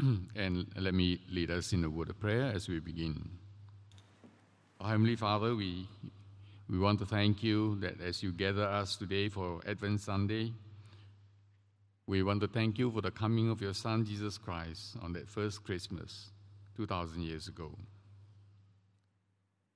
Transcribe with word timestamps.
Mm. 0.00 0.28
and 0.34 0.66
let 0.76 0.94
me 0.94 1.20
lead 1.30 1.50
us 1.50 1.74
in 1.74 1.84
a 1.84 1.90
word 1.90 2.08
of 2.08 2.18
prayer 2.18 2.52
as 2.54 2.68
we 2.68 2.80
begin. 2.80 3.28
Our 4.80 4.90
Heavenly 4.90 5.16
Father, 5.16 5.54
we, 5.54 5.86
we 6.70 6.78
want 6.78 7.00
to 7.00 7.06
thank 7.06 7.42
you 7.42 7.78
that 7.80 8.00
as 8.00 8.22
you 8.22 8.32
gather 8.32 8.64
us 8.64 8.96
today 8.96 9.28
for 9.28 9.60
Advent 9.68 10.00
Sunday, 10.00 10.54
we 12.06 12.22
want 12.22 12.40
to 12.40 12.48
thank 12.48 12.78
you 12.78 12.90
for 12.90 13.02
the 13.02 13.10
coming 13.10 13.50
of 13.50 13.60
your 13.60 13.74
Son, 13.74 14.06
Jesus 14.06 14.38
Christ, 14.38 14.96
on 15.02 15.12
that 15.12 15.28
first 15.28 15.64
Christmas 15.64 16.30
2,000 16.76 17.20
years 17.20 17.46
ago. 17.46 17.70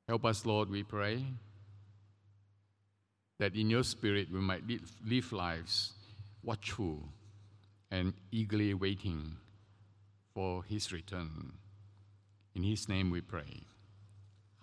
Help 0.08 0.24
us, 0.24 0.46
Lord, 0.46 0.70
we 0.70 0.84
pray, 0.84 1.22
that 3.40 3.54
in 3.54 3.68
your 3.68 3.84
spirit 3.84 4.28
we 4.32 4.40
might 4.40 4.62
live 5.04 5.32
lives 5.32 5.92
watchful 6.42 7.00
and 7.90 8.14
eagerly 8.32 8.72
waiting 8.72 9.36
for 10.34 10.64
his 10.64 10.92
return. 10.92 11.52
In 12.54 12.62
his 12.64 12.88
name 12.88 13.10
we 13.10 13.20
pray. 13.20 13.62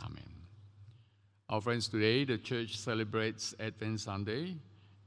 Amen. 0.04 0.32
Our 1.50 1.62
friends, 1.62 1.88
today 1.88 2.26
the 2.26 2.38
church 2.38 2.78
celebrates 2.78 3.56
Advent 3.60 4.02
Sunday, 4.02 4.58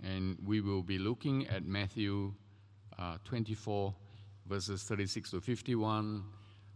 and 0.02 0.36
we 0.44 0.60
will 0.60 0.82
be 0.82 0.98
looking 0.98 1.46
at 1.48 1.66
Matthew 1.66 2.32
uh, 2.98 3.18
24, 3.24 3.94
verses 4.46 4.82
36 4.82 5.30
to 5.32 5.40
51, 5.40 6.24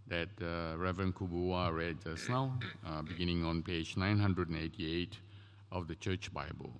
that 0.06 0.28
uh, 0.42 0.76
Reverend 0.76 1.14
Kubua 1.14 1.74
read 1.74 1.98
just 2.02 2.28
now, 2.28 2.58
uh, 2.86 3.02
beginning 3.02 3.44
on 3.44 3.62
page 3.62 3.96
988 3.96 5.16
of 5.72 5.88
the 5.88 5.94
Church 5.94 6.32
Bible. 6.32 6.72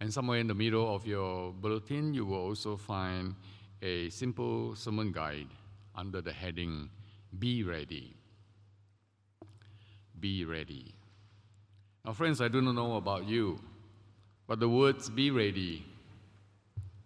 And 0.00 0.12
somewhere 0.12 0.38
in 0.38 0.46
the 0.46 0.54
middle 0.54 0.92
of 0.94 1.06
your 1.06 1.52
bulletin, 1.52 2.14
you 2.14 2.24
will 2.24 2.38
also 2.38 2.76
find 2.76 3.34
a 3.82 4.08
simple 4.10 4.74
sermon 4.76 5.12
guide 5.12 5.48
under 5.94 6.20
the 6.20 6.32
heading 6.32 6.90
Be 7.38 7.62
Ready. 7.62 8.14
Be 10.18 10.44
ready. 10.44 10.94
Now, 12.04 12.12
friends, 12.12 12.40
I 12.40 12.48
do 12.48 12.60
not 12.60 12.74
know 12.74 12.96
about 12.96 13.26
you, 13.26 13.58
but 14.46 14.60
the 14.60 14.68
words 14.68 15.10
be 15.10 15.30
ready 15.30 15.84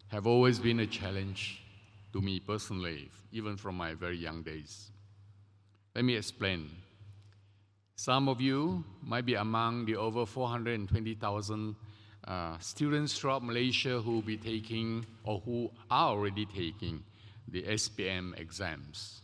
have 0.08 0.26
always 0.26 0.58
been 0.58 0.80
a 0.80 0.86
challenge 0.86 1.62
to 2.12 2.20
me 2.20 2.40
personally, 2.40 3.10
even 3.32 3.56
from 3.56 3.76
my 3.76 3.94
very 3.94 4.16
young 4.16 4.42
days. 4.42 4.90
Let 5.94 6.04
me 6.04 6.16
explain. 6.16 6.70
Some 7.96 8.28
of 8.28 8.40
you 8.40 8.84
might 9.02 9.26
be 9.26 9.34
among 9.34 9.86
the 9.86 9.96
over 9.96 10.24
420,000 10.24 11.76
uh, 12.26 12.58
students 12.58 13.18
throughout 13.18 13.44
Malaysia 13.44 14.00
who 14.00 14.12
will 14.12 14.22
be 14.22 14.36
taking 14.36 15.04
or 15.24 15.40
who 15.40 15.70
are 15.90 16.10
already 16.10 16.46
taking 16.46 17.02
the 17.50 17.62
SPM 17.62 18.38
exams. 18.38 19.22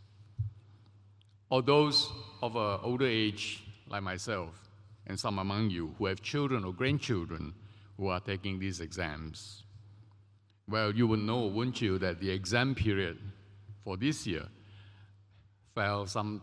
Or 1.51 1.63
those 1.63 2.11
of 2.43 2.57
an 2.57 2.81
older 2.83 3.07
age, 3.07 3.63
like 3.89 4.03
myself, 4.03 4.69
and 5.07 5.19
some 5.19 5.39
among 5.39 5.71
you 5.71 5.95
who 5.99 6.07
have 6.07 6.23
children 6.23 6.65
or 6.65 6.73
grandchildren 6.73 7.55
who 7.97 8.09
are 8.09 8.21
taking 8.21 8.59
these 8.59 8.81
exams. 8.81 9.63
Well, 10.69 10.95
you 10.95 11.07
will 11.07 11.19
know, 11.19 11.41
won't 11.41 11.81
you, 11.81 11.99
that 11.99 12.21
the 12.21 12.31
exam 12.31 12.75
period 12.75 13.19
for 13.85 13.97
this 13.97 14.27
year 14.27 14.47
fell 15.75 16.07
some 16.07 16.43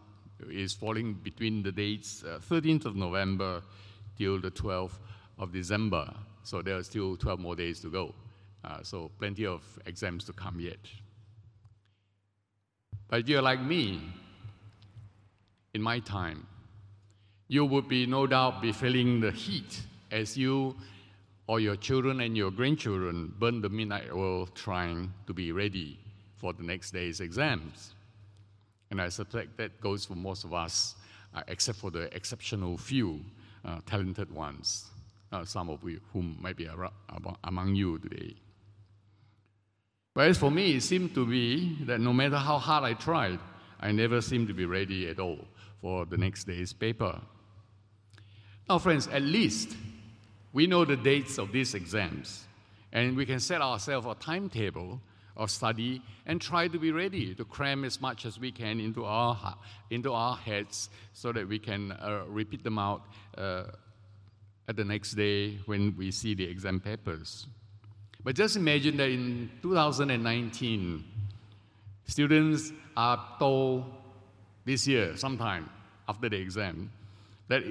is 0.50 0.74
falling 0.74 1.14
between 1.14 1.64
the 1.64 1.72
dates 1.72 2.24
uh, 2.24 2.40
13th 2.50 2.86
of 2.86 2.96
November 2.96 3.62
till 4.18 4.40
the 4.40 4.52
12th 4.52 4.98
of 5.38 5.52
December. 5.52 6.12
So 6.44 6.62
there 6.62 6.78
are 6.78 6.84
still 6.84 7.16
12 7.18 7.40
more 7.40 7.56
days 7.56 7.80
to 7.82 7.90
go. 7.90 8.16
Uh, 8.64 8.82
so 8.84 9.12
plenty 9.20 9.46
of 9.46 9.64
exams 9.86 10.24
to 10.26 10.34
come 10.34 10.60
yet. 10.60 10.80
But 13.12 13.20
if 13.20 13.30
you're 13.30 13.42
like 13.42 13.62
me, 13.62 14.00
in 15.74 15.82
my 15.82 16.00
time, 16.00 16.48
you 17.50 17.66
would 17.66 17.90
be 17.90 18.06
no 18.06 18.26
doubt 18.26 18.62
be 18.62 18.72
feeling 18.72 19.20
the 19.20 19.32
heat 19.32 19.82
as 20.12 20.38
you 20.38 20.78
or 21.46 21.60
your 21.60 21.76
children 21.76 22.22
and 22.22 22.38
your 22.38 22.52
grandchildren 22.52 23.34
burn 23.38 23.60
the 23.60 23.68
midnight 23.68 24.10
oil 24.14 24.48
trying 24.56 25.14
to 25.28 25.34
be 25.34 25.52
ready 25.52 26.00
for 26.38 26.54
the 26.54 26.64
next 26.64 26.92
day's 26.92 27.20
exams. 27.20 27.96
And 28.92 29.02
I 29.02 29.10
suspect 29.10 29.58
that 29.58 29.82
goes 29.82 30.06
for 30.06 30.16
most 30.16 30.46
of 30.46 30.54
us, 30.54 30.96
uh, 31.36 31.44
except 31.50 31.80
for 31.80 31.92
the 31.92 32.14
exceptional 32.16 32.78
few 32.78 33.20
uh, 33.66 33.82
talented 33.86 34.32
ones, 34.32 34.86
uh, 35.34 35.44
some 35.44 35.70
of 35.70 35.82
whom 36.14 36.38
might 36.40 36.56
be 36.56 36.70
among 37.44 37.76
you 37.76 38.00
today. 38.00 38.36
Whereas 40.14 40.38
for 40.38 40.52
me, 40.52 40.76
it 40.76 40.82
seemed 40.84 41.14
to 41.16 41.26
be 41.26 41.78
that 41.86 42.02
no 42.02 42.12
matter 42.12 42.38
how 42.38 42.58
hard 42.58 42.84
I 42.84 42.94
tried, 42.94 43.40
I 43.80 43.92
never 43.92 44.22
seemed 44.22 44.48
to 44.50 44.54
be 44.54 44.66
ready 44.66 45.08
at 45.08 45.20
all 45.20 45.48
for 45.80 46.06
the 46.06 46.18
next 46.18 46.44
day's 46.44 46.74
paper. 46.74 47.20
Now, 48.70 48.78
friends, 48.78 49.08
at 49.08 49.22
least 49.22 49.76
we 50.54 50.68
know 50.68 50.86
the 50.86 50.98
dates 50.98 51.38
of 51.38 51.52
these 51.52 51.74
exams, 51.76 52.46
and 52.92 53.16
we 53.16 53.26
can 53.26 53.40
set 53.40 53.62
ourselves 53.62 54.06
a 54.06 54.16
timetable 54.16 55.02
of 55.38 55.50
study 55.50 56.02
and 56.26 56.42
try 56.42 56.68
to 56.68 56.78
be 56.78 56.92
ready 56.92 57.34
to 57.34 57.46
cram 57.46 57.86
as 57.86 58.02
much 58.02 58.26
as 58.26 58.38
we 58.38 58.52
can 58.52 58.80
into 58.80 59.06
our, 59.06 59.56
into 59.90 60.12
our 60.12 60.36
heads 60.36 60.90
so 61.14 61.32
that 61.32 61.48
we 61.48 61.58
can 61.58 61.94
uh, 61.94 62.24
repeat 62.28 62.64
them 62.64 62.78
out 62.78 63.04
uh, 63.38 63.64
at 64.68 64.76
the 64.76 64.84
next 64.84 65.14
day 65.14 65.58
when 65.66 65.96
we 65.98 66.12
see 66.12 66.36
the 66.36 66.44
exam 66.44 66.80
papers. 66.80 67.48
But 68.24 68.36
just 68.36 68.56
imagine 68.56 68.98
that 68.98 69.10
in 69.10 69.50
2019, 69.62 71.04
students 72.06 72.72
are 72.96 73.36
told 73.40 73.86
this 74.66 74.88
year, 74.88 75.18
sometime 75.18 75.70
after 76.08 76.30
the 76.30 76.38
exam, 76.38 76.92
that 77.48 77.64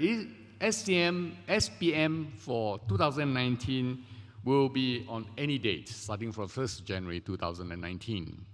STM, 0.61 1.33
SPM 1.49 2.39
for 2.39 2.81
2019 2.89 4.05
will 4.45 4.69
be 4.69 5.07
on 5.09 5.27
any 5.39 5.59
date 5.59 5.89
starting 5.89 6.33
from 6.33 6.49
1st 6.49 6.85
January 6.85 7.21
2019. 7.21 8.47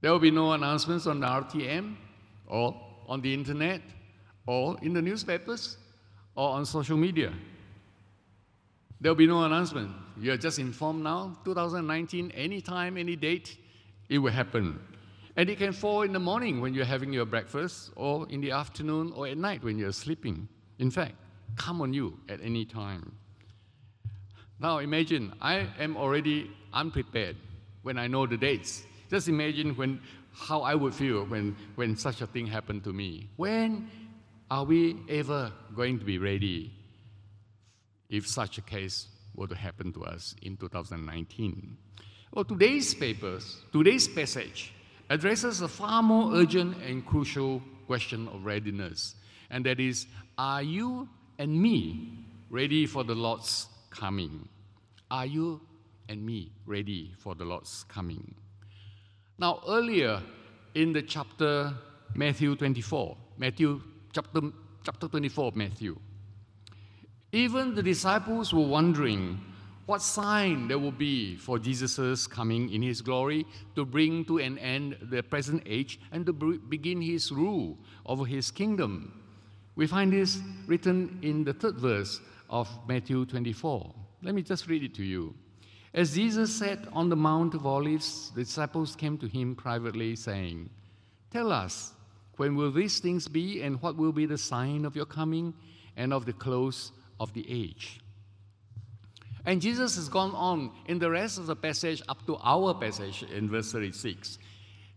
There 0.00 0.12
will 0.12 0.18
be 0.18 0.30
no 0.30 0.52
announcements 0.52 1.06
on 1.06 1.20
the 1.20 1.26
RTM 1.26 1.96
or 2.46 2.80
on 3.06 3.20
the 3.20 3.32
internet 3.32 3.82
or 4.46 4.76
in 4.82 4.92
the 4.92 5.02
newspapers 5.02 5.76
or 6.34 6.50
on 6.50 6.64
social 6.64 6.96
media. 6.96 7.32
There 9.00 9.12
will 9.12 9.16
be 9.16 9.26
no 9.26 9.44
announcement. 9.44 9.90
You're 10.18 10.38
just 10.38 10.58
informed 10.58 11.04
now, 11.04 11.36
2019, 11.44 12.30
anytime, 12.30 12.96
any 12.96 13.14
date, 13.14 13.58
it 14.08 14.18
will 14.18 14.32
happen. 14.32 14.80
And 15.36 15.50
it 15.50 15.58
can 15.58 15.72
fall 15.72 16.02
in 16.02 16.12
the 16.12 16.18
morning 16.18 16.62
when 16.62 16.72
you're 16.72 16.86
having 16.86 17.12
your 17.12 17.26
breakfast, 17.26 17.90
or 17.94 18.26
in 18.30 18.40
the 18.40 18.52
afternoon, 18.52 19.12
or 19.14 19.26
at 19.26 19.36
night 19.36 19.62
when 19.62 19.78
you're 19.78 19.92
sleeping. 19.92 20.48
In 20.78 20.90
fact, 20.90 21.14
come 21.56 21.82
on 21.82 21.92
you 21.92 22.18
at 22.30 22.40
any 22.40 22.64
time. 22.64 23.14
Now 24.58 24.78
imagine, 24.78 25.34
I 25.42 25.68
am 25.78 25.98
already 25.98 26.50
unprepared 26.72 27.36
when 27.82 27.98
I 27.98 28.06
know 28.06 28.26
the 28.26 28.38
dates. 28.38 28.86
Just 29.10 29.28
imagine 29.28 29.76
when, 29.76 30.00
how 30.32 30.62
I 30.62 30.74
would 30.74 30.94
feel 30.94 31.24
when, 31.24 31.54
when 31.74 31.96
such 31.96 32.22
a 32.22 32.26
thing 32.26 32.46
happened 32.46 32.82
to 32.84 32.94
me. 32.94 33.28
When 33.36 33.90
are 34.50 34.64
we 34.64 34.96
ever 35.10 35.52
going 35.74 35.98
to 35.98 36.04
be 36.06 36.16
ready 36.16 36.72
if 38.10 38.26
such 38.26 38.58
a 38.58 38.62
case 38.62 39.08
were 39.34 39.46
to 39.46 39.54
happen 39.54 39.92
to 39.92 40.04
us 40.04 40.34
in 40.42 40.56
2019. 40.56 41.76
Well, 42.32 42.44
today's 42.44 42.94
papers, 42.94 43.62
today's 43.72 44.08
passage 44.08 44.72
addresses 45.08 45.60
a 45.60 45.68
far 45.68 46.02
more 46.02 46.34
urgent 46.34 46.76
and 46.82 47.04
crucial 47.06 47.62
question 47.86 48.28
of 48.28 48.44
readiness, 48.44 49.14
and 49.50 49.64
that 49.66 49.78
is, 49.78 50.06
are 50.36 50.62
you 50.62 51.08
and 51.38 51.60
me 51.60 52.24
ready 52.50 52.86
for 52.86 53.04
the 53.04 53.14
Lord's 53.14 53.68
coming? 53.90 54.48
Are 55.10 55.26
you 55.26 55.60
and 56.08 56.24
me 56.24 56.52
ready 56.66 57.14
for 57.18 57.34
the 57.34 57.44
Lord's 57.44 57.84
coming? 57.88 58.34
Now, 59.38 59.60
earlier 59.68 60.22
in 60.74 60.92
the 60.92 61.02
chapter 61.02 61.72
Matthew 62.14 62.56
24, 62.56 63.16
Matthew 63.38 63.82
chapter, 64.12 64.40
chapter 64.84 65.08
24 65.08 65.48
of 65.48 65.56
Matthew, 65.56 65.98
even 67.36 67.74
the 67.74 67.82
disciples 67.82 68.54
were 68.54 68.66
wondering 68.66 69.38
what 69.84 70.00
sign 70.00 70.68
there 70.68 70.78
will 70.78 70.90
be 70.90 71.36
for 71.36 71.58
Jesus' 71.58 72.26
coming 72.26 72.72
in 72.72 72.80
his 72.80 73.02
glory 73.02 73.46
to 73.74 73.84
bring 73.84 74.24
to 74.24 74.38
an 74.38 74.56
end 74.58 74.96
the 75.02 75.22
present 75.22 75.62
age 75.66 76.00
and 76.12 76.24
to 76.24 76.32
begin 76.32 77.02
his 77.02 77.30
rule 77.30 77.76
over 78.06 78.24
his 78.24 78.50
kingdom. 78.50 79.22
We 79.76 79.86
find 79.86 80.10
this 80.12 80.40
written 80.66 81.18
in 81.20 81.44
the 81.44 81.52
third 81.52 81.76
verse 81.76 82.20
of 82.48 82.70
Matthew 82.88 83.26
24. 83.26 83.94
Let 84.22 84.34
me 84.34 84.40
just 84.40 84.66
read 84.66 84.82
it 84.82 84.94
to 84.94 85.04
you. 85.04 85.34
As 85.92 86.14
Jesus 86.14 86.54
sat 86.54 86.88
on 86.92 87.10
the 87.10 87.16
Mount 87.16 87.52
of 87.52 87.66
Olives, 87.66 88.32
the 88.34 88.44
disciples 88.44 88.96
came 88.96 89.18
to 89.18 89.26
him 89.26 89.54
privately, 89.54 90.16
saying, 90.16 90.70
Tell 91.30 91.52
us, 91.52 91.92
when 92.38 92.56
will 92.56 92.72
these 92.72 92.98
things 92.98 93.28
be, 93.28 93.60
and 93.60 93.80
what 93.82 93.96
will 93.96 94.12
be 94.12 94.24
the 94.24 94.38
sign 94.38 94.86
of 94.86 94.96
your 94.96 95.06
coming 95.06 95.52
and 95.96 96.14
of 96.14 96.24
the 96.24 96.32
close 96.32 96.92
of 97.18 97.32
the 97.32 97.46
age. 97.48 98.00
And 99.44 99.60
Jesus 99.62 99.94
has 99.96 100.08
gone 100.08 100.32
on 100.32 100.72
in 100.86 100.98
the 100.98 101.10
rest 101.10 101.38
of 101.38 101.46
the 101.46 101.54
passage 101.54 102.02
up 102.08 102.26
to 102.26 102.36
our 102.42 102.74
passage 102.74 103.22
in 103.22 103.48
verse 103.48 103.70
36 103.70 104.38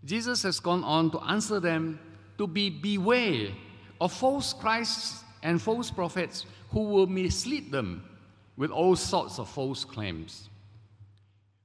Jesus 0.05 0.43
has 0.43 0.59
gone 0.59 0.83
on 0.83 1.11
to 1.11 1.19
answer 1.19 1.59
them 1.59 1.99
to 2.37 2.47
be 2.47 2.69
beware 2.69 3.49
of 3.99 4.13
false 4.13 4.53
Christs 4.53 5.23
and 5.43 5.61
false 5.61 5.91
prophets 5.91 6.45
who 6.69 6.83
will 6.83 7.07
mislead 7.07 7.71
them 7.71 8.03
with 8.55 8.71
all 8.71 8.95
sorts 8.95 9.39
of 9.39 9.49
false 9.49 9.83
claims, 9.83 10.49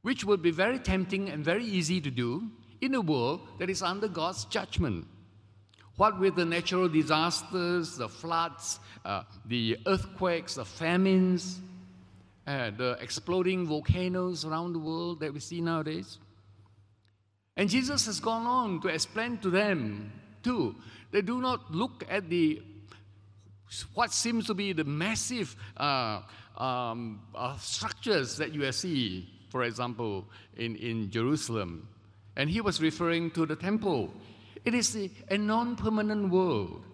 which 0.02 0.24
would 0.24 0.42
be 0.42 0.50
very 0.50 0.78
tempting 0.78 1.28
and 1.28 1.44
very 1.44 1.64
easy 1.64 2.00
to 2.00 2.10
do 2.10 2.50
in 2.80 2.94
a 2.94 3.00
world 3.00 3.40
that 3.58 3.70
is 3.70 3.82
under 3.82 4.08
God's 4.08 4.44
judgment. 4.46 5.06
What 5.96 6.18
with 6.18 6.34
the 6.34 6.44
natural 6.44 6.88
disasters, 6.88 7.96
the 7.96 8.08
floods, 8.08 8.80
uh, 9.04 9.22
the 9.46 9.78
earthquakes, 9.86 10.56
the 10.56 10.64
famines, 10.64 11.60
uh, 12.46 12.70
the 12.76 12.98
exploding 13.00 13.66
volcanoes 13.66 14.44
around 14.44 14.72
the 14.72 14.78
world 14.78 15.20
that 15.20 15.32
we 15.32 15.40
see 15.40 15.60
nowadays. 15.60 16.18
And 17.56 17.68
Jesus 17.68 18.06
has 18.06 18.18
gone 18.18 18.46
on 18.46 18.80
to 18.80 18.88
explain 18.88 19.38
to 19.38 19.50
them, 19.50 20.12
too, 20.42 20.74
they 21.12 21.22
do 21.22 21.40
not 21.40 21.72
look 21.72 22.04
at 22.10 22.28
the 22.28 22.60
what 23.94 24.12
seems 24.12 24.46
to 24.46 24.54
be 24.54 24.72
the 24.72 24.84
massive 24.84 25.56
uh, 25.76 26.20
um, 26.56 27.20
uh, 27.34 27.56
structures 27.58 28.36
that 28.36 28.52
you 28.52 28.70
see, 28.72 29.28
for 29.48 29.64
example, 29.64 30.26
in, 30.56 30.76
in 30.76 31.10
Jerusalem. 31.10 31.88
And 32.36 32.50
he 32.50 32.60
was 32.60 32.80
referring 32.80 33.30
to 33.32 33.46
the 33.46 33.56
temple. 33.56 34.12
It 34.64 34.74
is 34.74 34.96
a, 35.30 35.36
non 35.36 35.76
permanent 35.76 36.30
world. 36.30 36.84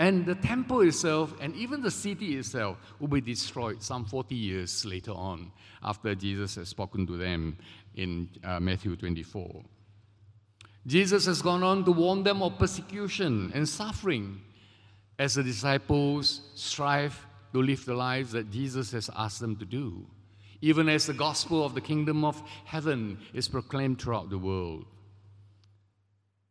And 0.00 0.24
the 0.24 0.36
temple 0.36 0.82
itself 0.82 1.34
and 1.40 1.54
even 1.56 1.82
the 1.82 1.90
city 1.90 2.36
itself 2.36 2.78
will 3.00 3.08
be 3.08 3.20
destroyed 3.20 3.82
some 3.82 4.04
40 4.04 4.34
years 4.34 4.84
later 4.84 5.10
on, 5.10 5.50
after 5.82 6.14
Jesus 6.14 6.54
has 6.54 6.68
spoken 6.68 7.04
to 7.08 7.16
them 7.16 7.58
in 7.96 8.28
uh, 8.44 8.60
Matthew 8.60 8.94
24. 8.94 9.64
Jesus 10.86 11.26
has 11.26 11.42
gone 11.42 11.64
on 11.64 11.84
to 11.84 11.90
warn 11.90 12.22
them 12.22 12.42
of 12.42 12.58
persecution 12.58 13.50
and 13.54 13.68
suffering 13.68 14.40
as 15.18 15.34
the 15.34 15.42
disciples 15.42 16.42
strive 16.54 17.26
to 17.52 17.60
live 17.60 17.84
the 17.84 17.94
lives 17.94 18.32
that 18.32 18.50
Jesus 18.52 18.92
has 18.92 19.10
asked 19.16 19.40
them 19.40 19.56
to 19.56 19.64
do, 19.64 20.06
even 20.60 20.88
as 20.88 21.06
the 21.06 21.12
gospel 21.12 21.64
of 21.64 21.74
the 21.74 21.80
kingdom 21.80 22.24
of 22.24 22.40
heaven 22.64 23.18
is 23.34 23.48
proclaimed 23.48 24.00
throughout 24.00 24.30
the 24.30 24.38
world. 24.38 24.86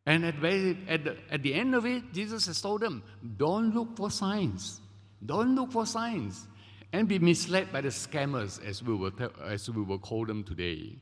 And 0.08 0.24
at, 0.24 0.36
at, 0.36 1.04
the, 1.04 1.18
at 1.30 1.44
the 1.44 1.54
end 1.54 1.76
of 1.76 1.86
it, 1.86 2.14
Jesus 2.14 2.48
has 2.48 2.62
told 2.62 2.80
them, 2.80 3.04
don't 3.36 3.76
look 3.76 3.98
for 3.98 4.10
signs. 4.10 4.80
Don't 5.24 5.54
look 5.54 5.74
for 5.74 5.86
signs. 5.86 6.48
And 6.94 7.10
be 7.10 7.20
misled 7.20 7.74
by 7.74 7.82
the 7.82 7.90
scammers, 7.90 8.66
as 8.66 8.82
we 8.82 8.96
will, 8.96 9.12
as 9.46 9.70
we 9.70 9.84
will 9.84 10.00
call 10.00 10.26
them 10.26 10.46
today. 10.46 10.96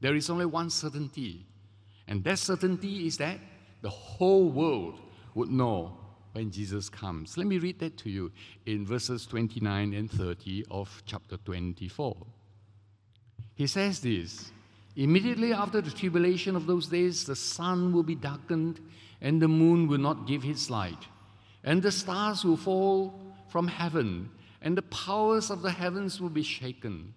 There 0.00 0.14
is 0.14 0.30
only 0.30 0.46
one 0.46 0.70
certainty. 0.70 1.44
And 2.06 2.24
that 2.24 2.38
certainty 2.38 3.06
is 3.06 3.18
that 3.18 3.38
the 3.82 3.90
whole 3.90 4.48
world 4.48 4.98
would 5.34 5.50
know 5.50 5.98
when 6.32 6.50
Jesus 6.50 6.88
comes. 6.88 7.36
Let 7.36 7.46
me 7.46 7.58
read 7.58 7.78
that 7.80 7.98
to 7.98 8.08
you 8.08 8.32
in 8.64 8.86
verses 8.86 9.26
29 9.26 9.92
and 9.92 10.10
30 10.10 10.64
of 10.70 11.02
chapter 11.04 11.36
24. 11.36 12.16
He 13.54 13.66
says 13.66 14.00
this 14.00 14.52
Immediately 14.98 15.52
after 15.52 15.80
the 15.80 15.92
tribulation 15.92 16.56
of 16.56 16.66
those 16.66 16.88
days, 16.88 17.22
the 17.22 17.36
sun 17.36 17.92
will 17.92 18.02
be 18.02 18.16
darkened, 18.16 18.80
and 19.20 19.40
the 19.40 19.46
moon 19.46 19.86
will 19.86 19.98
not 19.98 20.26
give 20.26 20.44
its 20.44 20.70
light, 20.70 21.06
and 21.62 21.80
the 21.80 21.92
stars 21.92 22.44
will 22.44 22.56
fall 22.56 23.14
from 23.48 23.68
heaven, 23.68 24.28
and 24.60 24.76
the 24.76 24.82
powers 24.82 25.50
of 25.50 25.62
the 25.62 25.70
heavens 25.70 26.20
will 26.20 26.30
be 26.30 26.42
shaken. 26.42 27.14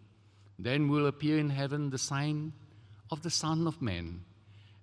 Then 0.59 0.89
will 0.89 1.07
appear 1.07 1.39
in 1.39 1.49
heaven 1.49 1.89
the 1.89 1.97
sign 1.97 2.53
of 3.09 3.23
the 3.23 3.31
Son 3.31 3.65
of 3.65 3.81
Man, 3.81 4.21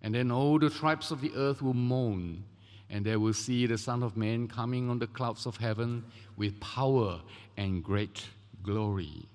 and 0.02 0.12
then 0.12 0.32
all 0.32 0.58
the 0.58 0.68
tribes 0.68 1.12
of 1.12 1.20
the 1.20 1.32
earth 1.36 1.62
will 1.62 1.74
mourn, 1.74 2.42
and 2.90 3.06
they 3.06 3.14
will 3.14 3.32
see 3.32 3.66
the 3.66 3.78
Son 3.78 4.02
of 4.02 4.16
Man 4.16 4.48
coming 4.48 4.90
on 4.90 4.98
the 4.98 5.06
clouds 5.06 5.46
of 5.46 5.56
heaven 5.58 6.02
with 6.36 6.58
power 6.58 7.20
and 7.56 7.84
great 7.84 8.24
glory. 8.64 9.28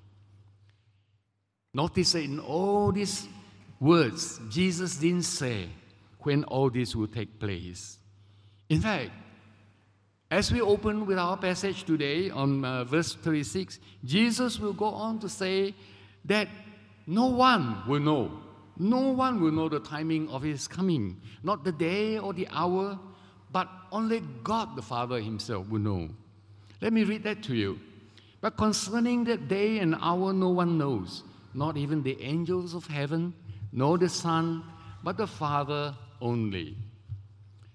Notice 1.74 2.12
that 2.12 2.24
in 2.24 2.42
all 2.42 2.92
these 2.92 3.26
words 3.80 4.40
Jesus 4.50 4.98
didn't 4.98 5.24
say 5.24 5.70
when 6.20 6.44
all 6.46 6.70
this 6.70 6.96
will 6.96 7.08
take 7.08 7.40
place. 7.40 7.98
In 8.70 8.82
fact, 8.82 9.12
as 10.32 10.52
we 10.52 10.62
open 10.62 11.06
with 11.06 11.20
our 11.20 11.38
passage 11.38 11.84
today 11.84 12.30
on 12.30 12.66
uh, 12.66 12.84
verse 12.86 13.14
36, 13.14 13.80
Jesus 14.04 14.60
will 14.60 14.74
go 14.74 14.86
on 14.86 15.20
to 15.20 15.30
say 15.30 15.76
that 16.26 16.48
no 17.06 17.28
one 17.28 17.84
will 17.88 18.00
know. 18.00 18.32
No 18.78 19.10
one 19.10 19.40
will 19.40 19.52
know 19.52 19.70
the 19.70 19.80
timing 19.80 20.28
of 20.30 20.42
his 20.42 20.68
coming, 20.68 21.22
not 21.44 21.64
the 21.64 21.72
day 21.72 22.18
or 22.18 22.34
the 22.34 22.48
hour, 22.50 22.98
but 23.52 23.70
only 23.92 24.22
God 24.44 24.76
the 24.76 24.82
Father 24.82 25.22
himself 25.22 25.70
will 25.70 25.82
know. 25.82 26.10
Let 26.82 26.94
me 26.94 27.04
read 27.04 27.24
that 27.26 27.44
to 27.44 27.56
you. 27.56 27.80
But 28.42 28.58
concerning 28.58 29.26
that 29.26 29.48
day 29.48 29.78
and 29.80 29.96
hour, 30.02 30.34
no 30.34 30.50
one 30.50 30.78
knows, 30.78 31.24
not 31.54 31.78
even 31.78 32.02
the 32.02 32.20
angels 32.22 32.74
of 32.74 32.88
heaven 32.88 33.34
nor 33.74 33.98
the 33.98 34.08
Son, 34.08 34.64
but 35.04 35.18
the 35.18 35.28
Father 35.28 35.94
only. 36.22 36.78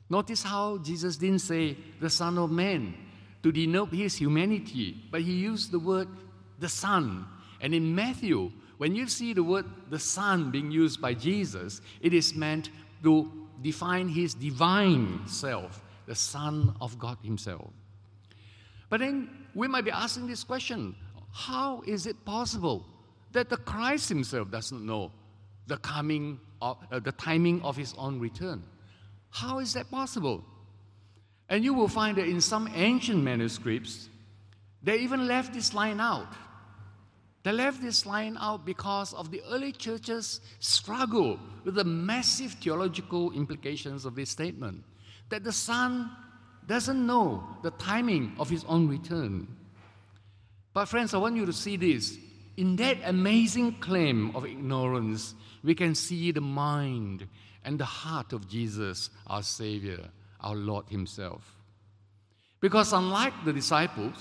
Notice 0.08 0.42
how 0.42 0.78
Jesus 0.78 1.16
didn't 1.16 1.40
say 1.40 1.76
the 2.00 2.08
Son 2.08 2.38
of 2.38 2.50
Man 2.50 2.94
to 3.42 3.52
denote 3.52 3.92
his 3.92 4.16
humanity, 4.16 4.96
but 5.10 5.20
he 5.20 5.32
used 5.32 5.70
the 5.70 5.78
word 5.78 6.08
the 6.58 6.68
Son. 6.68 7.26
And 7.60 7.74
in 7.74 7.94
Matthew, 7.94 8.50
when 8.78 8.94
you 8.94 9.08
see 9.08 9.32
the 9.32 9.42
word 9.42 9.66
the 9.90 9.98
Son 9.98 10.50
being 10.50 10.70
used 10.70 11.00
by 11.00 11.12
Jesus, 11.12 11.80
it 12.00 12.14
is 12.14 12.34
meant 12.34 12.70
to 13.02 13.30
define 13.60 14.08
his 14.08 14.34
divine 14.34 15.26
self, 15.26 15.82
the 16.06 16.14
Son 16.14 16.74
of 16.80 16.98
God 16.98 17.18
Himself. 17.22 17.70
But 18.88 19.00
then 19.00 19.28
we 19.54 19.68
might 19.68 19.84
be 19.84 19.90
asking 19.90 20.28
this 20.28 20.44
question 20.44 20.94
how 21.32 21.82
is 21.86 22.06
it 22.06 22.24
possible 22.24 22.86
that 23.32 23.50
the 23.50 23.58
Christ 23.58 24.08
Himself 24.08 24.50
doesn't 24.50 24.84
know 24.84 25.12
the 25.68 25.76
coming 25.76 26.40
of, 26.60 26.78
uh, 26.90 26.98
the 26.98 27.12
timing 27.12 27.62
of 27.62 27.76
his 27.76 27.94
own 27.96 28.18
return. 28.18 28.64
How 29.30 29.60
is 29.60 29.74
that 29.74 29.90
possible? 29.90 30.44
And 31.48 31.64
you 31.64 31.74
will 31.74 31.88
find 31.88 32.16
that 32.18 32.26
in 32.26 32.40
some 32.40 32.68
ancient 32.74 33.22
manuscripts, 33.22 34.08
they 34.82 34.98
even 34.98 35.26
left 35.26 35.54
this 35.54 35.72
line 35.72 36.00
out. 36.00 36.28
They 37.42 37.52
left 37.52 37.80
this 37.80 38.04
line 38.04 38.36
out 38.40 38.66
because 38.66 39.14
of 39.14 39.30
the 39.30 39.42
early 39.50 39.72
church's 39.72 40.40
struggle 40.58 41.38
with 41.64 41.76
the 41.76 41.84
massive 41.84 42.52
theological 42.52 43.32
implications 43.32 44.04
of 44.04 44.14
this 44.16 44.30
statement 44.30 44.84
that 45.28 45.44
the 45.44 45.52
Son 45.52 46.10
doesn't 46.66 47.06
know 47.06 47.42
the 47.62 47.70
timing 47.72 48.34
of 48.38 48.50
his 48.50 48.64
own 48.64 48.88
return. 48.88 49.46
But, 50.74 50.86
friends, 50.86 51.14
I 51.14 51.18
want 51.18 51.36
you 51.36 51.46
to 51.46 51.52
see 51.52 51.76
this. 51.76 52.18
In 52.58 52.74
that 52.74 52.98
amazing 53.04 53.74
claim 53.74 54.34
of 54.34 54.44
ignorance, 54.44 55.36
we 55.62 55.76
can 55.76 55.94
see 55.94 56.32
the 56.32 56.40
mind 56.40 57.28
and 57.64 57.78
the 57.78 57.84
heart 57.84 58.32
of 58.32 58.48
Jesus, 58.48 59.10
our 59.28 59.44
Savior, 59.44 60.08
our 60.40 60.56
Lord 60.56 60.86
Himself. 60.88 61.54
Because 62.60 62.92
unlike 62.92 63.44
the 63.44 63.52
disciples, 63.52 64.16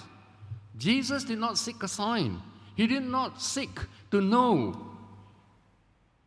Jesus 0.78 1.24
did 1.24 1.40
not 1.40 1.58
seek 1.58 1.82
a 1.82 1.88
sign, 1.88 2.40
He 2.76 2.86
did 2.86 3.02
not 3.02 3.42
seek 3.42 3.80
to 4.12 4.22
know. 4.22 4.86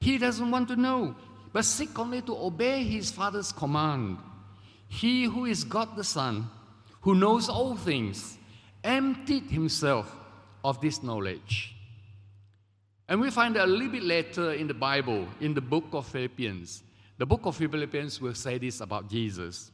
He 0.01 0.19
doesn't 0.19 0.51
want 0.51 0.67
to 0.67 0.75
know, 0.75 1.15
but 1.53 1.65
seek 1.65 1.97
only 1.97 2.23
to 2.23 2.37
obey 2.37 2.83
His 2.83 3.13
Father's 3.13 3.53
command. 3.53 4.19
He 4.89 5.27
who 5.27 5.45
is 5.45 5.63
God 5.63 5.95
the 5.95 6.03
Son, 6.03 6.51
who 7.03 7.15
knows 7.15 7.49
all 7.49 7.77
things, 7.77 8.37
emptied 8.83 9.45
Himself 9.45 10.13
of 10.65 10.81
this 10.81 11.05
knowledge 11.05 11.77
and 13.11 13.21
we 13.21 13.29
find 13.29 13.57
that 13.57 13.65
a 13.65 13.67
little 13.67 13.89
bit 13.89 14.05
later 14.05 14.53
in 14.53 14.69
the 14.69 14.75
Bible, 14.75 15.27
in 15.41 15.53
the 15.53 15.61
book 15.61 15.87
of 15.93 16.07
Philippians, 16.07 16.85
the 17.19 17.27
book 17.27 17.45
of 17.45 17.57
Philippians 17.57 18.21
will 18.21 18.35
say 18.35 18.57
this 18.57 18.81
about 18.81 19.11
Jesus 19.11 19.73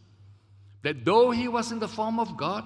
that 0.82 1.04
though 1.04 1.30
he 1.32 1.46
was 1.46 1.70
in 1.70 1.78
the 1.78 1.88
form 1.88 2.18
of 2.18 2.36
God, 2.36 2.64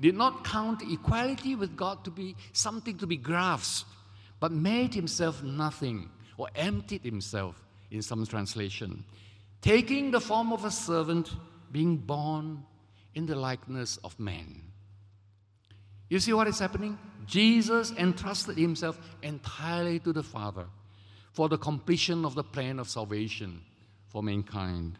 did 0.00 0.14
not 0.14 0.44
count 0.44 0.80
equality 0.82 1.56
with 1.56 1.76
God 1.76 2.04
to 2.04 2.10
be 2.10 2.36
something 2.52 2.96
to 2.98 3.06
be 3.06 3.16
grasped, 3.16 3.88
but 4.38 4.52
made 4.52 4.94
himself 4.94 5.42
nothing 5.42 6.08
or 6.36 6.48
emptied 6.54 7.02
himself 7.02 7.60
in 7.90 8.00
some 8.00 8.24
translation, 8.26 9.04
taking 9.60 10.10
the 10.10 10.20
form 10.20 10.52
of 10.52 10.64
a 10.64 10.70
servant, 10.70 11.34
being 11.72 11.96
born 11.96 12.62
in 13.14 13.26
the 13.26 13.34
likeness 13.34 13.98
of 13.98 14.18
man. 14.20 14.62
You 16.08 16.20
see 16.20 16.32
what 16.32 16.46
is 16.46 16.58
happening? 16.58 16.96
Jesus 17.28 17.92
entrusted 17.92 18.56
himself 18.56 18.98
entirely 19.22 19.98
to 20.00 20.12
the 20.12 20.22
Father 20.22 20.64
for 21.32 21.48
the 21.48 21.58
completion 21.58 22.24
of 22.24 22.34
the 22.34 22.42
plan 22.42 22.78
of 22.78 22.88
salvation 22.88 23.60
for 24.08 24.22
mankind. 24.22 24.98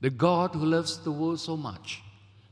The 0.00 0.10
God 0.10 0.50
who 0.54 0.66
loves 0.66 0.98
the 0.98 1.12
world 1.12 1.40
so 1.40 1.56
much 1.56 2.02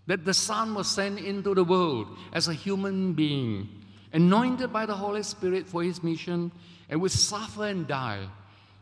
that 0.06 0.24
the 0.24 0.32
Son 0.32 0.74
was 0.74 0.88
sent 0.88 1.18
into 1.18 1.54
the 1.54 1.64
world 1.64 2.06
as 2.32 2.46
a 2.46 2.54
human 2.54 3.14
being, 3.14 3.68
anointed 4.12 4.72
by 4.72 4.86
the 4.86 4.94
Holy 4.94 5.24
Spirit 5.24 5.66
for 5.66 5.82
his 5.82 6.02
mission, 6.02 6.52
and 6.88 7.00
would 7.00 7.10
suffer 7.10 7.66
and 7.66 7.88
die 7.88 8.26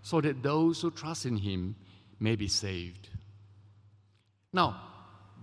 so 0.03 0.21
that 0.21 0.43
those 0.43 0.83
who 0.83 0.91
trust 0.91 1.25
in 1.25 1.39
him 1.39 1.75
may 2.21 2.37
be 2.37 2.49
saved. 2.49 3.09
Now, 4.53 4.81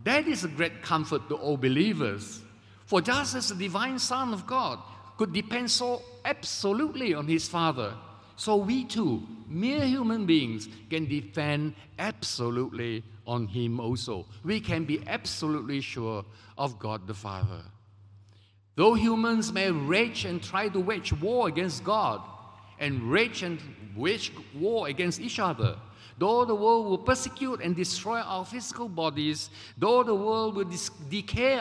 that 0.03 0.27
is 0.27 0.43
a 0.43 0.47
great 0.47 0.83
comfort 0.83 1.27
to 1.29 1.35
all 1.35 1.57
believers. 1.57 2.41
For 2.89 3.01
just 3.01 3.36
as 3.36 3.50
the 3.50 3.55
divine 3.55 4.00
Son 4.00 4.34
of 4.34 4.48
God 4.48 4.79
could 5.15 5.31
depend 5.31 5.69
so 5.69 6.01
absolutely 6.25 7.13
on 7.13 7.27
his 7.27 7.48
Father, 7.48 7.93
so 8.36 8.55
we 8.55 8.84
too, 8.84 9.27
mere 9.48 9.86
human 9.86 10.25
beings, 10.25 10.67
can 10.89 11.05
depend 11.05 11.75
absolutely 12.00 13.03
on 13.27 13.46
him 13.46 13.79
also. 13.79 14.25
We 14.43 14.60
can 14.60 14.86
be 14.86 15.03
absolutely 15.05 15.81
sure 15.81 16.25
of 16.58 16.79
God 16.79 17.05
the 17.05 17.13
Father. 17.13 17.62
Though 18.75 18.96
humans 18.96 19.53
may 19.53 19.69
rage 19.69 20.25
and 20.25 20.41
try 20.41 20.69
to 20.69 20.79
wage 20.79 21.13
war 21.13 21.48
against 21.48 21.84
God, 21.84 22.22
and 22.79 23.03
rage 23.03 23.43
and 23.43 23.60
wage 23.96 24.31
war 24.55 24.88
against 24.88 25.22
each 25.22 25.38
other, 25.38 25.77
though 26.19 26.45
the 26.45 26.53
world 26.53 26.88
will 26.88 26.97
persecute 26.97 27.61
and 27.61 27.75
destroy 27.75 28.19
our 28.19 28.45
physical 28.45 28.89
bodies, 28.89 29.49
though 29.77 30.03
the 30.03 30.13
world 30.13 30.55
will 30.55 30.65
dis- 30.65 30.89
decay 31.09 31.57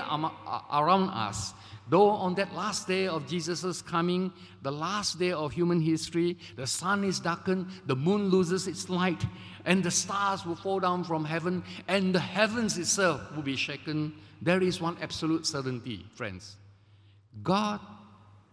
around 0.72 1.08
us, 1.10 1.54
though 1.88 2.10
on 2.10 2.34
that 2.34 2.52
last 2.54 2.86
day 2.88 3.06
of 3.06 3.26
Jesus' 3.26 3.80
coming, 3.80 4.32
the 4.62 4.72
last 4.72 5.18
day 5.18 5.32
of 5.32 5.52
human 5.52 5.80
history, 5.80 6.36
the 6.56 6.66
sun 6.66 7.04
is 7.04 7.20
darkened, 7.20 7.68
the 7.86 7.96
moon 7.96 8.28
loses 8.28 8.66
its 8.66 8.90
light, 8.90 9.24
and 9.64 9.82
the 9.82 9.90
stars 9.90 10.44
will 10.44 10.56
fall 10.56 10.80
down 10.80 11.04
from 11.04 11.24
heaven, 11.24 11.62
and 11.86 12.14
the 12.14 12.20
heavens 12.20 12.76
itself 12.76 13.20
will 13.34 13.42
be 13.42 13.56
shaken, 13.56 14.12
there 14.42 14.62
is 14.62 14.80
one 14.80 14.96
absolute 15.00 15.46
certainty, 15.46 16.04
friends 16.14 16.56
God 17.42 17.80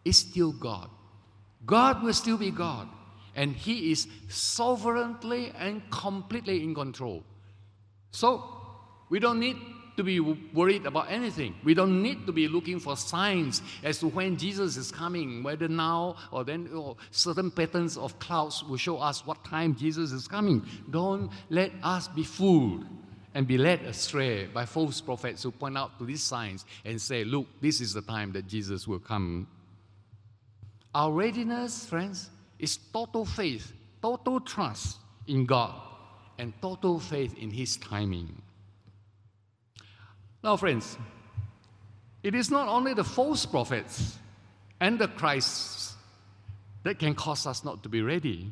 is 0.04 0.18
still 0.18 0.52
God. 0.52 0.90
God 1.66 2.04
will 2.04 2.14
still 2.14 2.38
be 2.38 2.52
God. 2.52 2.88
And 3.36 3.56
He 3.56 3.92
is 3.92 4.08
sovereignly 4.28 5.52
and 5.58 5.82
completely 5.92 6.64
in 6.64 6.74
control. 6.74 7.24
So, 8.12 8.44
we 9.10 9.20
don't 9.20 9.40
need 9.40 9.58
to 9.98 10.04
be 10.04 10.20
worried 10.20 10.86
about 10.86 11.10
anything. 11.10 11.56
We 11.64 11.74
don't 11.74 12.02
need 12.02 12.26
to 12.26 12.32
be 12.32 12.48
looking 12.48 12.80
for 12.80 12.98
signs 12.98 13.62
as 13.84 14.00
to 14.00 14.08
when 14.08 14.38
Jesus 14.38 14.78
is 14.78 14.92
coming, 14.92 15.44
whether 15.44 15.68
now 15.68 16.16
or 16.32 16.44
then 16.44 16.70
or 16.74 16.98
certain 17.12 17.52
patterns 17.52 17.98
of 17.98 18.18
clouds 18.20 18.64
will 18.64 18.78
show 18.78 18.98
us 18.98 19.26
what 19.26 19.44
time 19.44 19.76
Jesus 19.76 20.12
is 20.12 20.28
coming. 20.28 20.66
Don't 20.90 21.32
let 21.50 21.72
us 21.84 22.08
be 22.08 22.24
fooled 22.24 22.86
and 23.34 23.48
be 23.48 23.58
led 23.58 23.82
astray 23.82 24.46
by 24.48 24.66
false 24.66 25.02
prophets 25.02 25.44
who 25.44 25.52
point 25.52 25.78
out 25.78 25.98
to 26.00 26.06
these 26.06 26.24
signs 26.24 26.66
and 26.86 27.02
say, 27.02 27.24
Look, 27.24 27.48
this 27.62 27.82
is 27.82 27.94
the 27.94 28.02
time 28.02 28.32
that 28.34 28.48
Jesus 28.48 28.88
will 28.88 29.00
come. 29.00 29.48
Our 30.94 31.12
readiness, 31.12 31.86
friends, 31.86 32.30
is 32.60 32.78
total 32.78 33.26
faith, 33.26 33.74
total 34.02 34.40
trust 34.40 34.98
in 35.28 35.46
God, 35.46 35.74
and 36.38 36.54
total 36.62 37.00
faith 37.00 37.38
in 37.38 37.52
His 37.52 37.78
timing. 37.78 38.42
Now, 40.44 40.58
friends, 40.58 40.98
it 42.24 42.36
is 42.36 42.52
not 42.52 42.68
only 42.68 42.94
the 42.94 43.04
false 43.04 43.46
prophets 43.46 44.18
and 44.80 45.00
the 45.00 45.08
Christs 45.08 45.96
that 46.84 47.00
can 47.00 47.16
cause 47.16 47.48
us 47.48 47.64
not 47.64 47.84
to 47.84 47.90
be 47.90 48.02
ready. 48.02 48.52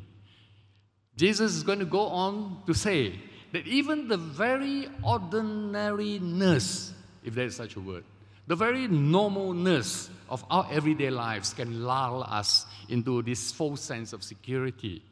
Jesus 1.16 1.54
is 1.54 1.62
going 1.62 1.78
to 1.78 1.84
go 1.84 2.08
on 2.08 2.62
to 2.66 2.74
say 2.74 3.14
that 3.52 3.66
even 3.66 4.08
the 4.08 4.16
very 4.16 4.88
ordinariness, 5.04 6.92
if 7.22 7.34
there 7.34 7.46
is 7.46 7.54
such 7.54 7.76
a 7.76 7.80
word, 7.80 8.04
the 8.46 8.56
very 8.56 8.88
normalness 8.88 10.08
of 10.28 10.44
our 10.50 10.66
everyday 10.70 11.10
lives 11.10 11.54
can 11.54 11.82
lull 11.82 12.24
us 12.24 12.66
into 12.88 13.22
this 13.22 13.52
false 13.52 13.80
sense 13.80 14.12
of 14.12 14.22
security. 14.22 15.02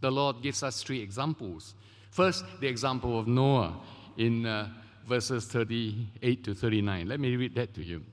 The 0.00 0.10
Lord 0.10 0.42
gives 0.42 0.62
us 0.62 0.82
three 0.82 1.00
examples. 1.00 1.74
First, 2.10 2.44
the 2.60 2.66
example 2.66 3.18
of 3.18 3.28
Noah 3.28 3.78
in 4.16 4.46
uh, 4.46 4.68
verses 5.06 5.46
38 5.46 6.44
to 6.44 6.54
39. 6.54 7.06
Let 7.06 7.20
me 7.20 7.36
read 7.36 7.54
that 7.54 7.74
to 7.74 7.84
you. 7.84 8.04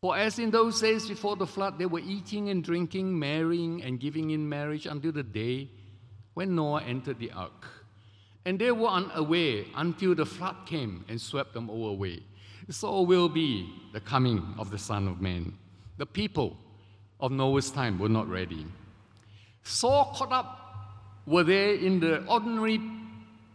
For 0.00 0.16
as 0.16 0.38
in 0.38 0.50
those 0.50 0.80
days 0.80 1.06
before 1.06 1.36
the 1.36 1.46
flood, 1.46 1.78
they 1.78 1.86
were 1.86 2.00
eating 2.00 2.48
and 2.48 2.64
drinking, 2.64 3.18
marrying 3.18 3.82
and 3.82 4.00
giving 4.00 4.30
in 4.30 4.48
marriage 4.48 4.86
until 4.86 5.12
the 5.12 5.22
day 5.22 5.68
when 6.34 6.54
Noah 6.54 6.82
entered 6.82 7.18
the 7.18 7.32
ark. 7.32 7.66
And 8.46 8.58
they 8.58 8.72
were 8.72 8.88
unaware 8.88 9.64
until 9.76 10.14
the 10.14 10.24
flood 10.24 10.56
came 10.64 11.04
and 11.08 11.20
swept 11.20 11.52
them 11.52 11.68
all 11.68 11.88
away. 11.88 12.22
So 12.70 13.02
will 13.02 13.28
be 13.28 13.68
the 13.92 14.00
coming 14.00 14.54
of 14.58 14.70
the 14.70 14.78
Son 14.78 15.08
of 15.08 15.20
Man. 15.20 15.52
The 15.98 16.06
people 16.06 16.56
of 17.18 17.32
Noah's 17.32 17.70
time 17.70 17.98
were 17.98 18.08
not 18.08 18.28
ready. 18.28 18.66
So 19.62 19.88
caught 20.14 20.32
up 20.32 20.56
were 21.26 21.44
they 21.44 21.78
in 21.78 22.00
the 22.00 22.24
ordinary 22.26 22.80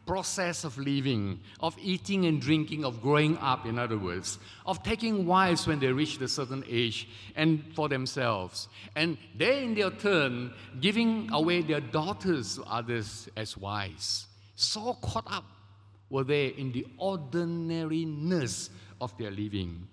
process 0.06 0.64
of 0.64 0.78
living, 0.78 1.40
of 1.62 1.76
eating 1.82 2.26
and 2.26 2.40
drinking, 2.40 2.86
of 2.86 3.02
growing 3.02 3.38
up, 3.40 3.66
in 3.66 3.80
other 3.80 3.98
words, 3.98 4.38
of 4.66 4.84
taking 4.84 5.26
wives 5.26 5.66
when 5.66 5.80
they 5.80 5.92
reached 5.92 6.22
a 6.22 6.28
certain 6.28 6.64
age 6.70 7.08
and 7.36 7.64
for 7.74 7.90
themselves. 7.90 8.68
And 8.96 9.18
they, 9.36 9.64
in 9.64 9.74
their 9.74 9.90
turn, 9.90 10.54
giving 10.80 11.30
away 11.32 11.62
their 11.62 11.82
daughters 11.82 12.56
to 12.56 12.64
others 12.64 13.28
as 13.36 13.58
wives 13.58 14.28
so 14.56 14.94
caught 15.02 15.26
up 15.32 15.46
were 16.10 16.24
they 16.24 16.48
in 16.48 16.72
the 16.72 16.86
ordinariness 16.98 18.70
of 19.02 19.18
their 19.18 19.32
living 19.32 19.88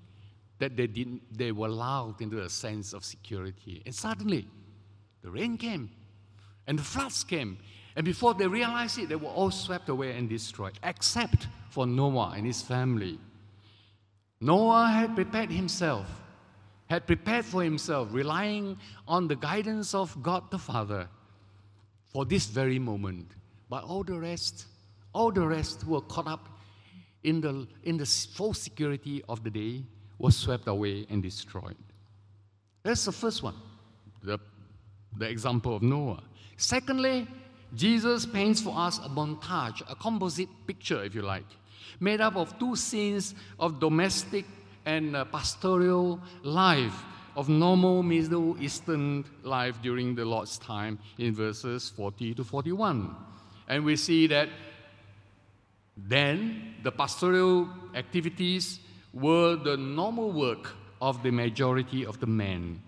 that 0.59 0.77
they, 0.77 0.87
didn't, 0.87 1.23
they 1.37 1.51
were 1.51 1.69
lulled 1.69 2.21
into 2.21 2.41
a 2.41 2.49
sense 2.49 2.93
of 2.93 3.05
security. 3.05 3.83
And 3.85 3.95
suddenly, 3.95 4.47
the 5.23 5.31
rain 5.31 5.57
came 5.57 5.91
and 6.67 6.79
the 6.79 6.85
floods 6.85 7.25
came. 7.25 7.59
And 7.97 8.05
before 8.05 8.35
they 8.35 8.47
realized 8.47 8.99
it, 8.99 9.09
they 9.09 9.17
were 9.17 9.29
all 9.29 9.51
swept 9.51 9.89
away 9.89 10.17
and 10.17 10.29
destroyed, 10.29 10.79
except 10.83 11.49
for 11.71 11.87
Noah 11.87 12.35
and 12.37 12.47
his 12.47 12.63
family. 12.63 13.19
Noah 14.41 14.89
had 14.89 15.15
prepared 15.15 15.51
himself, 15.51 16.07
had 16.87 17.07
prepared 17.07 17.45
for 17.45 17.63
himself, 17.63 18.09
relying 18.13 18.79
on 19.07 19.29
the 19.29 19.37
guidance 19.37 19.95
of 19.95 20.23
God 20.23 20.51
the 20.51 20.59
Father 20.59 21.09
for 22.07 22.25
this 22.25 22.47
very 22.47 22.79
moment. 22.79 23.33
But 23.69 23.85
all 23.85 24.05
the 24.05 24.19
rest, 24.19 24.67
all 25.13 25.31
the 25.31 25.47
rest 25.47 25.83
who 25.83 25.93
were 25.93 26.01
caught 26.01 26.27
up 26.27 26.49
in 27.25 27.41
the, 27.41 27.67
in 27.85 27.97
the 27.97 28.07
false 28.07 28.59
security 28.59 29.23
of 29.29 29.45
the 29.45 29.51
day 29.51 29.83
was 30.19 30.37
swept 30.37 30.67
away 30.69 31.07
and 31.11 31.23
destroyed. 31.23 31.77
That's 32.83 33.05
the 33.05 33.13
first 33.13 33.43
one, 33.43 33.55
the, 34.23 34.39
the 35.17 35.29
example 35.29 35.77
of 35.77 35.83
Noah. 35.83 36.23
Secondly, 36.57 37.29
Jesus 37.75 38.27
paints 38.27 38.61
for 38.61 38.77
us 38.77 38.99
a 38.99 39.09
montage, 39.09 39.83
a 39.91 39.95
composite 39.95 40.49
picture, 40.67 41.03
if 41.05 41.15
you 41.15 41.23
like, 41.23 41.47
made 42.01 42.21
up 42.21 42.37
of 42.37 42.59
two 42.59 42.77
scenes 42.77 43.35
of 43.59 43.81
domestic 43.81 44.45
and 44.85 45.17
uh, 45.17 45.25
pastoral 45.27 46.21
life, 46.43 47.05
of 47.35 47.49
normal 47.49 48.03
Middle 48.03 48.61
Eastern 48.63 49.25
life 49.43 49.81
during 49.81 50.15
the 50.15 50.25
Lord's 50.25 50.59
time 50.59 50.99
in 51.19 51.35
verses 51.35 51.89
40 51.89 52.35
to 52.35 52.45
41. 52.45 53.15
And 53.69 53.85
we 53.85 53.97
see 53.97 54.27
that 54.27 54.51
then 56.07 56.75
the 56.83 56.91
pastoral 56.91 57.69
activities 57.95 58.81
were 59.13 59.57
the 59.57 59.77
normal 59.77 60.33
work 60.33 60.75
of 61.01 61.23
the 61.23 61.31
majority 61.31 62.05
of 62.05 62.19
the 62.21 62.27
men. 62.27 62.81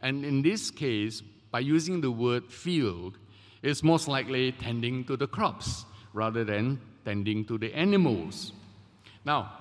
And 0.00 0.24
in 0.24 0.42
this 0.42 0.70
case, 0.70 1.22
by 1.50 1.60
using 1.60 2.00
the 2.00 2.10
word 2.10 2.50
field, 2.50 3.18
it's 3.62 3.82
most 3.82 4.08
likely 4.08 4.52
tending 4.52 5.04
to 5.04 5.16
the 5.16 5.26
crops 5.26 5.84
rather 6.12 6.44
than 6.44 6.80
tending 7.04 7.44
to 7.46 7.58
the 7.58 7.72
animals. 7.74 8.52
Now, 9.24 9.52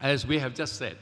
as 0.00 0.26
we 0.26 0.38
have 0.38 0.54
just 0.54 0.76
said, 0.76 0.96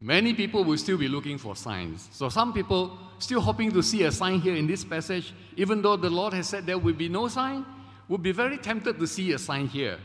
many 0.00 0.34
people 0.34 0.64
will 0.64 0.78
still 0.78 0.96
be 0.96 1.08
looking 1.08 1.38
for 1.38 1.56
signs. 1.56 2.08
So 2.12 2.28
some 2.28 2.52
people 2.52 2.98
still 3.18 3.40
hoping 3.40 3.72
to 3.72 3.82
see 3.82 4.04
a 4.04 4.12
sign 4.12 4.40
here 4.40 4.54
in 4.54 4.66
this 4.66 4.84
passage, 4.84 5.32
even 5.56 5.82
though 5.82 5.96
the 5.96 6.10
Lord 6.10 6.32
has 6.32 6.48
said 6.48 6.66
there 6.66 6.78
will 6.78 6.94
be 6.94 7.08
no 7.08 7.28
sign, 7.28 7.64
would 8.08 8.22
be 8.22 8.32
very 8.32 8.58
tempted 8.58 8.98
to 8.98 9.06
see 9.06 9.32
a 9.32 9.38
sign 9.38 9.66
here. 9.66 9.98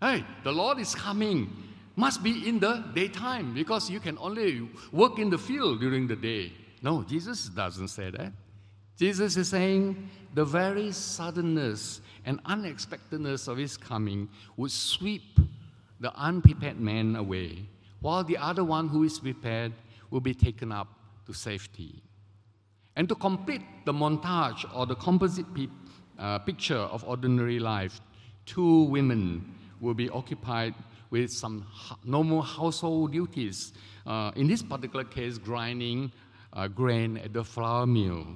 Hey, 0.00 0.24
the 0.44 0.52
Lord 0.52 0.78
is 0.78 0.94
coming. 0.94 1.50
Must 1.96 2.22
be 2.22 2.48
in 2.48 2.60
the 2.60 2.84
daytime 2.94 3.52
because 3.52 3.90
you 3.90 4.00
can 4.00 4.16
only 4.18 4.68
work 4.92 5.18
in 5.18 5.28
the 5.28 5.38
field 5.38 5.80
during 5.80 6.06
the 6.06 6.16
day. 6.16 6.52
No, 6.82 7.02
Jesus 7.02 7.48
doesn't 7.48 7.88
say 7.88 8.10
that. 8.10 8.32
Jesus 8.96 9.36
is 9.36 9.48
saying 9.48 10.08
the 10.34 10.44
very 10.44 10.92
suddenness 10.92 12.00
and 12.24 12.40
unexpectedness 12.44 13.48
of 13.48 13.56
his 13.56 13.76
coming 13.76 14.28
would 14.56 14.70
sweep 14.70 15.38
the 16.00 16.14
unprepared 16.16 16.80
man 16.80 17.16
away, 17.16 17.66
while 18.00 18.24
the 18.24 18.36
other 18.36 18.64
one 18.64 18.88
who 18.88 19.04
is 19.04 19.18
prepared 19.18 19.72
will 20.10 20.20
be 20.20 20.34
taken 20.34 20.72
up 20.72 20.88
to 21.26 21.32
safety. 21.32 22.02
And 22.96 23.08
to 23.08 23.14
complete 23.14 23.62
the 23.84 23.92
montage 23.92 24.64
or 24.74 24.86
the 24.86 24.96
composite 24.96 25.52
uh, 26.20 26.38
picture 26.38 26.76
of 26.76 27.02
ordinary 27.04 27.58
life, 27.58 28.00
two 28.46 28.84
women 28.84 29.54
will 29.80 29.94
be 29.94 30.08
occupied 30.10 30.74
with 31.10 31.30
some 31.30 31.66
normal 32.04 32.42
household 32.42 33.12
duties. 33.12 33.72
Uh, 34.06 34.30
in 34.36 34.46
this 34.46 34.62
particular 34.62 35.04
case, 35.04 35.38
grinding 35.38 36.12
uh, 36.52 36.68
grain 36.68 37.16
at 37.18 37.32
the 37.32 37.42
flour 37.42 37.86
mill. 37.86 38.26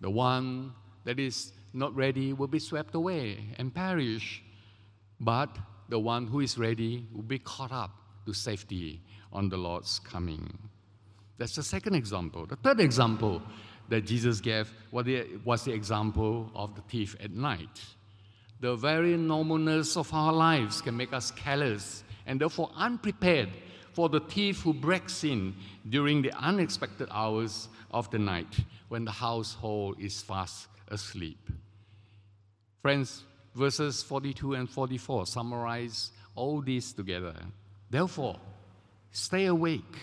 The 0.00 0.10
one 0.10 0.72
that 1.04 1.18
is 1.18 1.52
not 1.72 1.94
ready 1.94 2.32
will 2.32 2.48
be 2.48 2.58
swept 2.58 2.94
away 2.94 3.38
and 3.58 3.74
perish. 3.74 4.42
But 5.20 5.56
the 5.88 5.98
one 5.98 6.26
who 6.26 6.40
is 6.40 6.58
ready 6.58 7.06
will 7.14 7.22
be 7.22 7.38
caught 7.38 7.72
up 7.72 7.90
to 8.26 8.32
safety 8.32 9.00
on 9.32 9.48
the 9.48 9.56
Lord's 9.56 9.98
coming. 9.98 10.58
That's 11.38 11.56
the 11.56 11.62
second 11.62 11.94
example. 11.94 12.46
The 12.46 12.56
third 12.56 12.80
example 12.80 13.42
that 13.88 14.02
Jesus 14.02 14.40
gave 14.40 14.72
was 14.90 15.04
the 15.64 15.72
example 15.72 16.50
of 16.54 16.74
the 16.74 16.82
thief 16.82 17.16
at 17.20 17.30
night. 17.30 17.80
The 18.60 18.76
very 18.76 19.14
normalness 19.14 19.96
of 19.96 20.12
our 20.14 20.32
lives 20.32 20.80
can 20.80 20.96
make 20.96 21.12
us 21.12 21.30
callous 21.30 22.04
and 22.26 22.40
therefore 22.40 22.70
unprepared 22.76 23.50
for 23.92 24.08
the 24.08 24.20
thief 24.20 24.62
who 24.62 24.72
breaks 24.72 25.22
in 25.22 25.54
during 25.88 26.22
the 26.22 26.32
unexpected 26.38 27.08
hours 27.10 27.68
of 27.90 28.10
the 28.10 28.18
night 28.18 28.58
when 28.88 29.04
the 29.04 29.10
household 29.10 30.00
is 30.00 30.22
fast 30.22 30.68
asleep. 30.88 31.50
Friends, 32.80 33.22
verses 33.54 34.02
42 34.02 34.54
and 34.54 34.68
44 34.68 35.26
summarize 35.26 36.10
all 36.34 36.60
this 36.60 36.92
together. 36.92 37.34
Therefore, 37.90 38.40
stay 39.12 39.46
awake, 39.46 39.96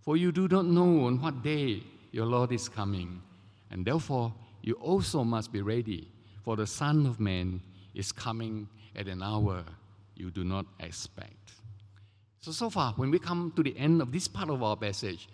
for 0.00 0.16
you 0.16 0.30
do 0.30 0.46
not 0.46 0.66
know 0.66 1.06
on 1.06 1.20
what 1.20 1.42
day 1.42 1.82
your 2.10 2.26
Lord 2.26 2.52
is 2.52 2.68
coming. 2.68 3.22
And 3.70 3.84
therefore, 3.84 4.32
you 4.62 4.74
also 4.74 5.24
must 5.24 5.52
be 5.52 5.62
ready, 5.62 6.08
for 6.42 6.56
the 6.56 6.66
Son 6.66 7.06
of 7.06 7.20
Man 7.20 7.60
is 7.94 8.12
coming 8.12 8.68
at 8.96 9.06
an 9.06 9.22
hour 9.22 9.64
you 10.16 10.30
do 10.30 10.44
not 10.44 10.66
expect. 10.80 11.52
So, 12.40 12.52
so 12.52 12.70
far, 12.70 12.92
when 12.94 13.10
we 13.10 13.18
come 13.18 13.52
to 13.56 13.62
the 13.62 13.76
end 13.78 14.02
of 14.02 14.12
this 14.12 14.28
part 14.28 14.50
of 14.50 14.62
our 14.62 14.76
passage, 14.76 15.28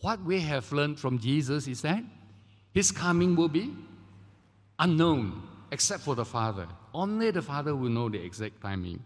what 0.00 0.22
we 0.22 0.40
have 0.40 0.70
learned 0.72 0.98
from 0.98 1.18
Jesus 1.18 1.68
is 1.68 1.82
that 1.82 2.02
his 2.72 2.90
coming 2.90 3.36
will 3.36 3.48
be 3.48 3.74
unknown 4.78 5.42
except 5.70 6.02
for 6.02 6.14
the 6.14 6.24
Father. 6.24 6.66
Only 6.92 7.30
the 7.30 7.42
Father 7.42 7.74
will 7.74 7.88
know 7.88 8.08
the 8.08 8.22
exact 8.22 8.60
timing. 8.60 9.02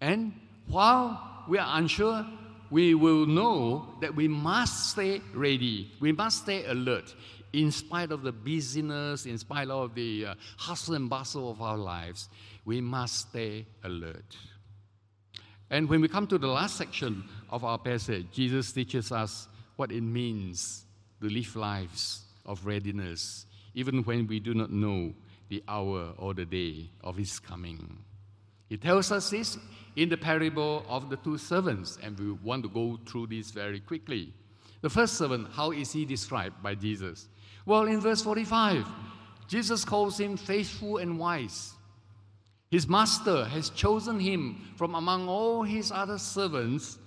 And 0.00 0.32
while 0.68 1.44
we 1.48 1.58
are 1.58 1.78
unsure, 1.78 2.26
we 2.70 2.94
will 2.94 3.26
know 3.26 3.88
that 4.00 4.14
we 4.14 4.28
must 4.28 4.90
stay 4.90 5.20
ready, 5.34 5.90
we 6.00 6.12
must 6.12 6.42
stay 6.42 6.64
alert 6.66 7.14
in 7.52 7.70
spite 7.70 8.12
of 8.12 8.22
the 8.22 8.32
busyness, 8.32 9.26
in 9.26 9.38
spite 9.38 9.68
of 9.68 9.94
the 9.94 10.26
uh, 10.26 10.34
hustle 10.58 10.94
and 10.94 11.08
bustle 11.08 11.50
of 11.50 11.62
our 11.62 11.76
lives. 11.76 12.28
We 12.64 12.80
must 12.80 13.30
stay 13.30 13.66
alert. 13.84 14.36
And 15.70 15.88
when 15.88 16.00
we 16.00 16.08
come 16.08 16.26
to 16.28 16.38
the 16.38 16.46
last 16.46 16.76
section 16.76 17.24
of 17.50 17.64
our 17.64 17.78
passage, 17.78 18.26
Jesus 18.32 18.72
teaches 18.72 19.10
us 19.10 19.48
what 19.76 19.90
it 19.90 20.02
means 20.02 20.84
to 21.20 21.28
live 21.28 21.56
lives 21.56 22.22
of 22.44 22.64
readiness, 22.66 23.46
even 23.74 24.02
when 24.04 24.26
we 24.26 24.38
do 24.38 24.54
not 24.54 24.70
know 24.70 25.12
the 25.48 25.62
hour 25.66 26.12
or 26.18 26.34
the 26.34 26.44
day 26.44 26.90
of 27.02 27.16
his 27.16 27.38
coming. 27.38 27.98
He 28.68 28.76
tells 28.76 29.12
us 29.12 29.30
this 29.30 29.58
in 29.96 30.10
the 30.10 30.16
parable 30.16 30.84
of 30.88 31.08
the 31.08 31.16
two 31.16 31.38
servants, 31.38 31.98
and 32.02 32.18
we 32.18 32.32
want 32.32 32.62
to 32.62 32.68
go 32.68 32.98
through 33.06 33.26
this 33.26 33.50
very 33.50 33.80
quickly. 33.80 34.32
The 34.82 34.90
first 34.90 35.14
servant, 35.14 35.48
how 35.52 35.72
is 35.72 35.92
he 35.92 36.04
described 36.04 36.62
by 36.62 36.74
Jesus? 36.74 37.28
Well, 37.64 37.86
in 37.86 38.00
verse 38.00 38.22
45, 38.22 38.86
Jesus 39.48 39.84
calls 39.84 40.20
him 40.20 40.36
faithful 40.36 40.98
and 40.98 41.18
wise. 41.18 41.72
His 42.70 42.86
master 42.86 43.46
has 43.46 43.70
chosen 43.70 44.20
him 44.20 44.60
from 44.76 44.94
among 44.94 45.28
all 45.28 45.62
his 45.62 45.90
other 45.90 46.18
servants 46.18 46.98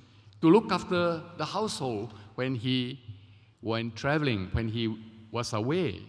to 0.41 0.50
look 0.50 0.72
after 0.72 1.22
the 1.38 1.46
household 1.46 2.13
when 2.36 2.55
he 2.55 3.00
went 3.62 3.96
traveling, 3.96 4.50
when 4.53 4.67
he 4.67 4.98
was 5.31 5.53
away. 5.53 6.01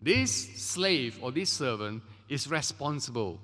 This 0.00 0.32
slave 0.56 1.18
or 1.20 1.32
this 1.32 1.50
servant 1.50 2.02
is 2.28 2.48
responsible. 2.48 3.40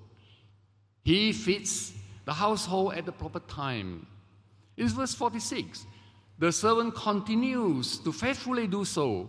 He 1.02 1.32
feeds 1.32 1.92
the 2.24 2.32
household 2.32 2.94
at 2.94 3.06
the 3.06 3.12
proper 3.12 3.40
time. 3.40 4.06
In 4.76 4.88
verse 4.88 5.14
46, 5.14 5.86
the 6.38 6.50
servant 6.50 6.94
continues 6.94 7.98
to 7.98 8.12
faithfully 8.12 8.66
do 8.66 8.84
so, 8.84 9.28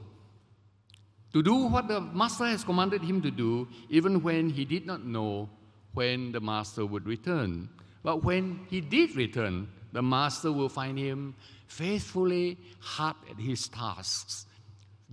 to 1.34 1.42
do 1.42 1.56
what 1.56 1.88
the 1.88 2.00
master 2.02 2.46
has 2.46 2.64
commanded 2.64 3.02
him 3.02 3.22
to 3.22 3.32
do, 3.32 3.68
even 3.90 4.22
when 4.22 4.50
he 4.50 4.66
did 4.66 4.86
not 4.86 5.06
know 5.06 5.50
when 5.94 6.32
the 6.32 6.40
master 6.40 6.86
would 6.86 7.06
return. 7.06 7.70
But 8.04 8.24
when 8.24 8.66
he 8.70 8.82
did 8.82 9.16
return, 9.16 9.68
the 9.92 10.02
master 10.02 10.52
will 10.52 10.70
find 10.70 10.98
him 10.98 11.36
faithfully 11.68 12.58
hard 12.80 13.16
at 13.30 13.40
his 13.40 13.68
tasks, 13.68 14.46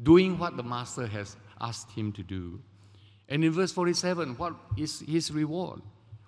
doing 0.03 0.39
what 0.39 0.57
the 0.57 0.63
master 0.63 1.07
has 1.07 1.37
asked 1.61 1.91
him 1.93 2.13
to 2.13 2.23
do. 2.23 2.61
And 3.29 3.45
in 3.45 3.53
verse 3.53 3.73
47, 3.73 4.37
what 4.37 4.55
is 4.77 5.01
his 5.01 5.31
reward? 5.31 5.81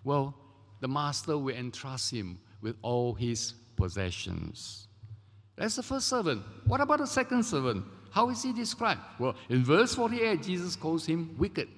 Well, 0.04 0.34
the 0.82 0.88
master 0.88 1.38
will 1.38 1.54
entrust 1.54 2.12
him 2.12 2.40
with 2.60 2.74
all 2.82 3.14
his 3.14 3.54
possessions. 3.76 4.88
That's 5.54 5.76
the 5.76 5.82
first 5.82 6.08
servant. 6.08 6.42
What 6.66 6.80
about 6.80 6.98
the 6.98 7.06
second 7.06 7.44
servant? 7.44 7.84
How 8.10 8.30
is 8.30 8.42
he 8.42 8.52
described? 8.52 9.00
Well, 9.20 9.36
in 9.48 9.64
verse 9.64 9.94
48, 9.94 10.42
Jesus 10.42 10.74
calls 10.74 11.06
him 11.06 11.36
wicked. 11.38 11.68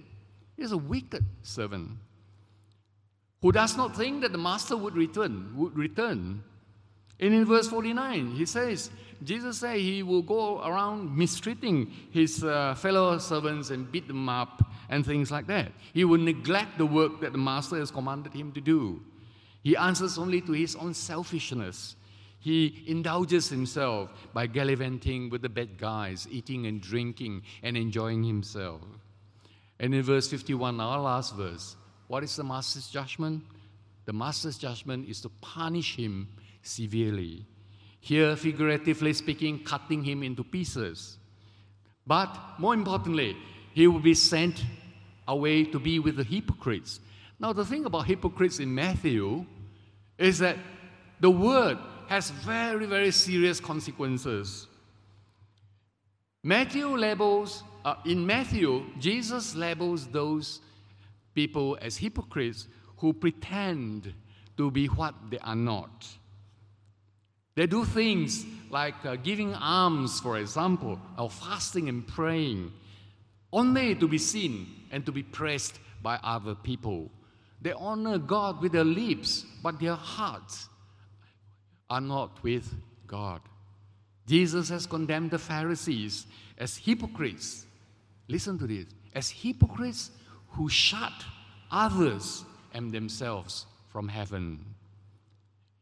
He's 0.57 0.73
a 0.73 0.79
wicked 0.79 1.23
servant 1.43 1.91
who 3.43 3.53
does 3.53 3.77
not 3.77 3.95
think 3.95 4.23
that 4.23 4.33
the 4.33 4.39
master 4.39 4.75
would 4.75 4.97
return, 4.97 5.53
would 5.55 5.77
return. 5.77 6.43
And 7.21 7.35
in 7.35 7.45
verse 7.45 7.69
49, 7.69 8.31
he 8.31 8.47
says, 8.47 8.91
Jesus 9.23 9.59
said 9.59 9.77
he 9.77 10.03
will 10.03 10.23
go 10.23 10.65
around 10.65 11.15
mistreating 11.15 11.93
his 12.11 12.43
uh, 12.43 12.75
fellow 12.75 13.19
servants 13.19 13.69
and 13.69 13.93
beat 13.93 14.09
them 14.09 14.31
up 14.31 14.63
and 14.89 15.05
things 15.05 15.31
like 15.31 15.47
that. 15.47 15.73
He 15.93 16.05
will 16.05 16.21
neglect 16.21 16.79
the 16.79 16.87
work 16.87 17.21
that 17.21 17.33
the 17.33 17.39
master 17.39 17.77
has 17.77 17.91
commanded 17.91 18.33
him 18.33 18.53
to 18.53 18.61
do. 18.61 19.03
He 19.63 19.77
answers 19.77 20.19
only 20.19 20.41
to 20.43 20.53
his 20.53 20.77
own 20.77 20.95
selfishness. 20.95 21.97
He 22.39 22.85
indulges 22.87 23.49
himself 23.49 24.11
by 24.35 24.47
gallivanting 24.47 25.31
with 25.31 25.41
the 25.41 25.49
bad 25.49 25.79
guys, 25.79 26.29
eating 26.31 26.67
and 26.67 26.81
drinking 26.81 27.43
and 27.63 27.77
enjoying 27.77 28.23
himself. 28.23 28.83
And 29.81 29.95
in 29.95 30.03
verse 30.03 30.29
51, 30.29 30.79
our 30.79 31.01
last 31.01 31.35
verse, 31.35 31.77
what 32.09 32.23
is 32.23 32.37
the 32.37 32.45
master's 32.45 32.89
judgment? 32.89 33.43
The 34.05 34.13
master's 34.13 34.59
judgment 34.59 35.09
is 35.09 35.23
to 35.23 35.31
punish 35.41 35.97
him 35.97 36.29
severely. 36.63 37.47
Here, 38.01 38.37
figuratively 38.37 39.15
speaking, 39.15 39.65
cutting 39.65 40.05
him 40.05 40.23
into 40.23 40.45
pieces. 40.45 41.17
But 42.07 42.37
more 42.59 42.75
importantly, 42.75 43.37
he 43.75 43.87
will 43.87 44.01
be 44.01 44.15
sent 44.15 44.65
away 45.29 45.65
to 45.65 45.79
be 45.79 45.99
with 45.99 46.17
the 46.17 46.25
hypocrites. 46.25 47.01
Now, 47.39 47.53
the 47.53 47.65
thing 47.65 47.85
about 47.85 48.07
hypocrites 48.07 48.61
in 48.61 48.75
Matthew 48.75 49.45
is 50.17 50.39
that 50.39 50.57
the 51.21 51.31
word 51.31 51.79
has 52.07 52.31
very, 52.31 52.87
very 52.87 53.11
serious 53.11 53.61
consequences. 53.61 54.69
Matthew 56.43 56.87
labels, 56.97 57.65
uh, 57.85 57.97
in 58.05 58.25
Matthew, 58.25 58.85
Jesus 59.01 59.57
labels 59.57 60.07
those 60.07 60.61
people 61.35 61.77
as 61.83 61.97
hypocrites 61.97 62.69
who 62.99 63.13
pretend 63.13 64.15
to 64.57 64.71
be 64.71 64.87
what 64.87 65.15
they 65.31 65.39
are 65.39 65.57
not. 65.57 66.07
They 67.57 67.67
do 67.67 67.85
things 67.85 68.45
like 68.71 69.05
uh, 69.05 69.17
giving 69.17 69.55
alms, 69.55 70.21
for 70.21 70.39
example, 70.39 70.99
or 71.19 71.31
fasting 71.31 71.89
and 71.89 72.07
praying, 72.07 72.73
only 73.55 73.95
to 73.95 74.09
be 74.09 74.19
seen 74.19 74.67
and 74.91 75.07
to 75.07 75.13
be 75.13 75.23
praised 75.23 75.79
by 76.03 76.19
other 76.23 76.55
people. 76.55 77.11
They 77.63 77.73
honor 77.73 78.19
God 78.19 78.61
with 78.61 78.73
their 78.73 78.85
lips, 78.85 79.47
but 79.63 79.81
their 79.81 79.95
hearts 79.95 80.69
are 81.89 82.01
not 82.01 82.43
with 82.43 82.69
God. 83.07 83.41
Jesus 84.27 84.69
has 84.69 84.87
condemned 84.87 85.31
the 85.31 85.39
Pharisees 85.39 86.27
as 86.59 86.77
hypocrites. 86.77 87.65
Listen 88.29 88.59
to 88.59 88.67
this 88.67 88.87
as 89.15 89.31
hypocrites 89.31 90.11
who 90.49 90.69
shut 90.69 91.13
others 91.71 92.45
and 92.73 92.93
themselves 92.93 93.67
from 93.89 94.09
heaven. 94.09 94.65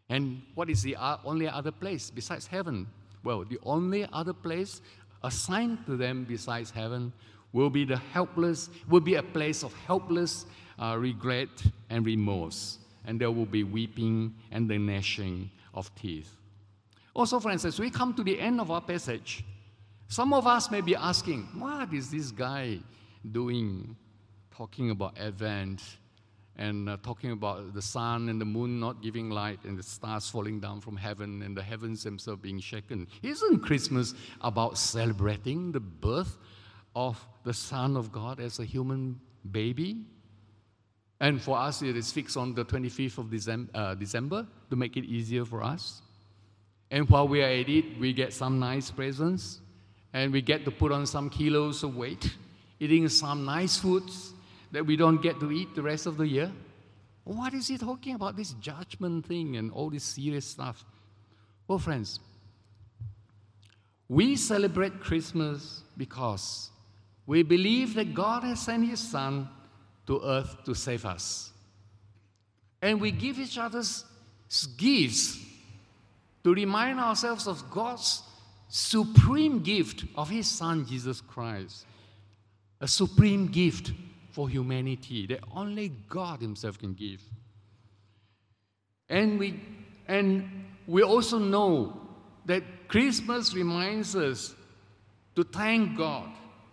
And 0.08 0.42
what 0.54 0.68
is 0.68 0.82
the 0.82 0.96
only 1.24 1.48
other 1.48 1.72
place 1.72 2.10
besides 2.10 2.46
heaven? 2.46 2.86
Well, 3.24 3.44
the 3.44 3.58
only 3.64 4.06
other 4.12 4.34
place 4.34 4.82
assigned 5.22 5.86
to 5.86 5.96
them 5.96 6.24
besides 6.28 6.70
heaven 6.70 7.12
will 7.52 7.70
be 7.70 7.84
the 7.84 7.96
helpless, 7.96 8.70
will 8.88 9.00
be 9.00 9.16
a 9.16 9.22
place 9.22 9.62
of 9.62 9.74
helpless 9.86 10.46
uh, 10.78 10.96
regret 10.98 11.48
and 11.90 12.04
remorse. 12.06 12.78
And 13.04 13.20
there 13.20 13.30
will 13.30 13.46
be 13.46 13.64
weeping 13.64 14.34
and 14.50 14.68
the 14.68 14.78
gnashing 14.78 15.50
of 15.74 15.94
teeth. 15.94 16.36
Also, 17.14 17.40
friends, 17.40 17.64
as 17.64 17.78
we 17.78 17.90
come 17.90 18.14
to 18.14 18.22
the 18.22 18.38
end 18.38 18.60
of 18.60 18.70
our 18.70 18.80
passage, 18.80 19.44
some 20.08 20.32
of 20.32 20.46
us 20.46 20.70
may 20.70 20.80
be 20.80 20.94
asking, 20.94 21.48
what 21.58 21.92
is 21.92 22.10
this 22.10 22.30
guy 22.30 22.78
doing? 23.30 23.96
talking 24.52 24.90
about 24.90 25.18
Advent 25.18 25.82
and 26.56 26.88
uh, 26.88 26.96
talking 27.02 27.32
about 27.32 27.72
the 27.72 27.80
sun 27.80 28.28
and 28.28 28.40
the 28.40 28.44
moon 28.44 28.78
not 28.78 29.02
giving 29.02 29.30
light 29.30 29.58
and 29.64 29.78
the 29.78 29.82
stars 29.82 30.28
falling 30.28 30.60
down 30.60 30.80
from 30.80 30.96
heaven 30.96 31.42
and 31.42 31.56
the 31.56 31.62
heavens 31.62 32.04
themselves 32.04 32.40
being 32.42 32.60
shaken. 32.60 33.08
Isn't 33.22 33.60
Christmas 33.60 34.14
about 34.42 34.76
celebrating 34.76 35.72
the 35.72 35.80
birth 35.80 36.36
of 36.94 37.24
the 37.44 37.52
Son 37.52 37.96
of 37.96 38.12
God 38.12 38.40
as 38.40 38.58
a 38.58 38.64
human 38.64 39.20
baby. 39.50 40.04
And 41.20 41.40
for 41.40 41.56
us, 41.56 41.82
it 41.82 41.96
is 41.96 42.12
fixed 42.12 42.36
on 42.36 42.54
the 42.54 42.64
25th 42.64 43.18
of 43.18 43.30
December, 43.30 43.70
uh, 43.74 43.94
December 43.94 44.46
to 44.70 44.76
make 44.76 44.96
it 44.96 45.04
easier 45.04 45.44
for 45.44 45.62
us. 45.62 46.02
And 46.90 47.08
while 47.08 47.26
we 47.26 47.42
are 47.42 47.48
at 47.48 47.68
it, 47.68 47.98
we 47.98 48.12
get 48.12 48.32
some 48.32 48.58
nice 48.58 48.90
presents 48.90 49.60
and 50.12 50.32
we 50.32 50.42
get 50.42 50.64
to 50.64 50.70
put 50.70 50.92
on 50.92 51.06
some 51.06 51.30
kilos 51.30 51.82
of 51.82 51.96
weight, 51.96 52.36
eating 52.80 53.08
some 53.08 53.44
nice 53.44 53.78
foods 53.78 54.34
that 54.72 54.84
we 54.84 54.96
don't 54.96 55.22
get 55.22 55.40
to 55.40 55.50
eat 55.50 55.74
the 55.74 55.82
rest 55.82 56.06
of 56.06 56.16
the 56.16 56.26
year. 56.26 56.52
What 57.24 57.54
is 57.54 57.68
he 57.68 57.78
talking 57.78 58.14
about? 58.14 58.36
This 58.36 58.52
judgment 58.54 59.26
thing 59.26 59.56
and 59.56 59.70
all 59.70 59.90
this 59.90 60.04
serious 60.04 60.44
stuff. 60.44 60.84
Well, 61.68 61.78
friends, 61.78 62.18
we 64.08 64.36
celebrate 64.36 65.00
Christmas 65.00 65.84
because 65.96 66.70
we 67.26 67.42
believe 67.42 67.94
that 67.94 68.14
God 68.14 68.44
has 68.44 68.60
sent 68.60 68.88
His 68.88 69.00
Son 69.00 69.48
to 70.06 70.20
earth 70.24 70.64
to 70.64 70.74
save 70.74 71.04
us. 71.04 71.52
And 72.80 73.00
we 73.00 73.12
give 73.12 73.38
each 73.38 73.58
other 73.58 73.82
gifts 74.76 75.38
to 76.44 76.52
remind 76.52 76.98
ourselves 76.98 77.46
of 77.46 77.70
God's 77.70 78.22
supreme 78.68 79.60
gift 79.60 80.04
of 80.16 80.28
His 80.28 80.48
Son, 80.48 80.84
Jesus 80.86 81.20
Christ. 81.20 81.86
A 82.80 82.88
supreme 82.88 83.46
gift 83.46 83.92
for 84.32 84.48
humanity 84.48 85.26
that 85.28 85.40
only 85.54 85.92
God 86.08 86.40
Himself 86.40 86.78
can 86.78 86.94
give. 86.94 87.22
And 89.08 89.38
we, 89.38 89.60
and 90.08 90.66
we 90.88 91.02
also 91.02 91.38
know 91.38 92.00
that 92.46 92.64
Christmas 92.88 93.54
reminds 93.54 94.16
us 94.16 94.54
to 95.36 95.44
thank 95.44 95.96
God 95.96 96.28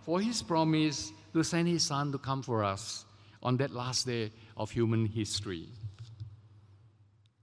for 0.05 0.21
His 0.21 0.41
promise 0.41 1.11
to 1.33 1.43
send 1.43 1.67
His 1.67 1.83
Son 1.83 2.11
to 2.11 2.17
come 2.17 2.41
for 2.41 2.63
us 2.63 3.05
on 3.41 3.57
that 3.57 3.71
last 3.71 4.05
day 4.05 4.31
of 4.57 4.71
human 4.71 5.05
history. 5.05 5.69